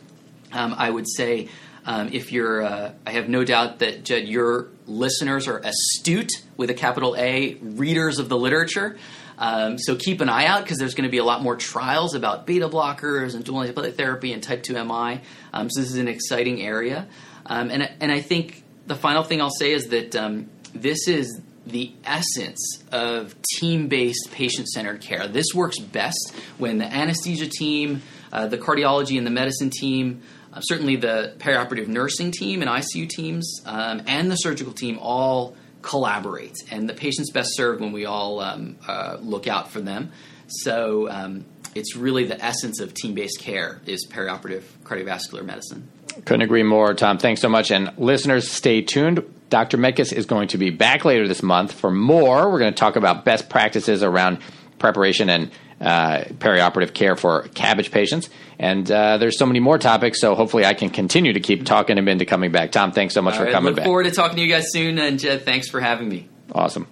[0.53, 1.49] Um, I would say
[1.87, 6.69] Um, if you're, uh, I have no doubt that Jed, your listeners are astute with
[6.69, 8.99] a capital A readers of the literature.
[9.41, 12.15] Um, so keep an eye out because there's going to be a lot more trials
[12.15, 15.23] about beta blockers and dual antibody therapy and type 2 MI.
[15.53, 17.09] Um, so this is an exciting area.
[17.47, 21.41] Um, and, and I think the final thing I'll say is that um, this is
[21.67, 25.27] the essence of team based patient centered care.
[25.27, 30.23] This works best when the anesthesia team, uh, the cardiology and the medicine team,
[30.53, 35.57] uh, certainly the perioperative nursing team and ICU teams, um, and the surgical team all
[35.83, 36.57] collaborate.
[36.71, 40.13] And the patient's best served when we all um, uh, look out for them.
[40.47, 45.89] So um, it's really the essence of team based care is perioperative cardiovascular medicine.
[46.25, 47.19] Couldn't agree more, Tom.
[47.19, 47.71] Thanks so much.
[47.71, 49.23] And listeners, stay tuned.
[49.49, 49.79] Dr.
[49.79, 52.51] Metkus is going to be back later this month for more.
[52.51, 54.39] We're going to talk about best practices around
[54.79, 55.51] preparation and
[55.81, 58.29] uh, perioperative care for CABG patients.
[58.59, 61.97] And uh, there's so many more topics, so hopefully I can continue to keep talking
[61.97, 62.73] him into coming back.
[62.73, 63.87] Tom, thanks so much All for right, coming look back.
[63.87, 64.99] forward to talking to you guys soon.
[64.99, 66.29] And Jed, thanks for having me.
[66.53, 66.87] Awesome.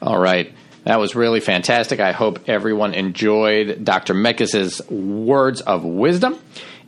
[0.00, 0.52] All right.
[0.84, 2.00] That was really fantastic.
[2.00, 4.14] I hope everyone enjoyed Dr.
[4.14, 6.38] Metkus' words of wisdom.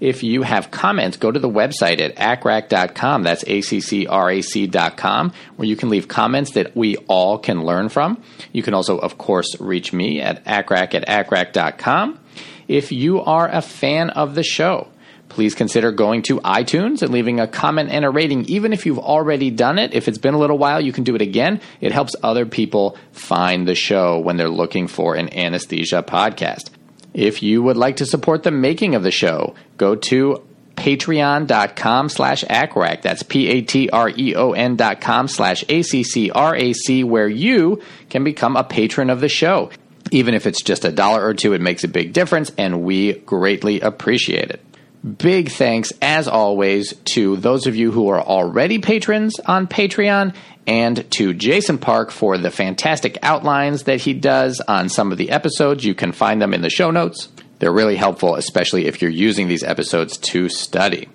[0.01, 3.23] If you have comments, go to the website at accrac.com.
[3.23, 8.23] That's A-C-C-R-A-C.com, where you can leave comments that we all can learn from.
[8.53, 12.21] You can also, of course, reach me at accrac at accrac.com.
[12.67, 14.89] If you are a fan of the show,
[15.29, 18.99] please consider going to iTunes and leaving a comment and a rating, even if you've
[18.99, 19.95] already done it.
[19.95, 21.61] If it's been a little while, you can do it again.
[21.81, 26.71] It helps other people find the show when they're looking for an anesthesia podcast.
[27.15, 30.45] If you would like to support the making of the show, go to
[30.75, 33.03] patreon.com slash accrac.
[33.03, 39.71] That's P-A-T-R-E-O-N dot com slash A-C-C-R-A-C, where you can become a patron of the show.
[40.11, 43.15] Even if it's just a dollar or two, it makes a big difference, and we
[43.15, 44.61] greatly appreciate it.
[45.05, 50.35] Big thanks, as always, to those of you who are already patrons on Patreon
[50.67, 55.31] and to Jason Park for the fantastic outlines that he does on some of the
[55.31, 55.85] episodes.
[55.85, 57.29] You can find them in the show notes.
[57.59, 61.11] They're really helpful, especially if you're using these episodes to study.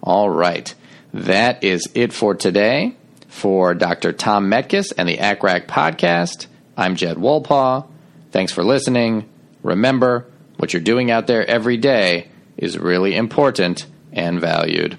[0.00, 0.72] All right,
[1.12, 2.96] that is it for today.
[3.26, 4.12] For Dr.
[4.12, 7.88] Tom Metkus and the ACCRAC podcast, I'm Jed Wolpaw.
[8.30, 9.28] Thanks for listening.
[9.62, 10.26] Remember,
[10.58, 14.98] what you're doing out there every day is really important and valued.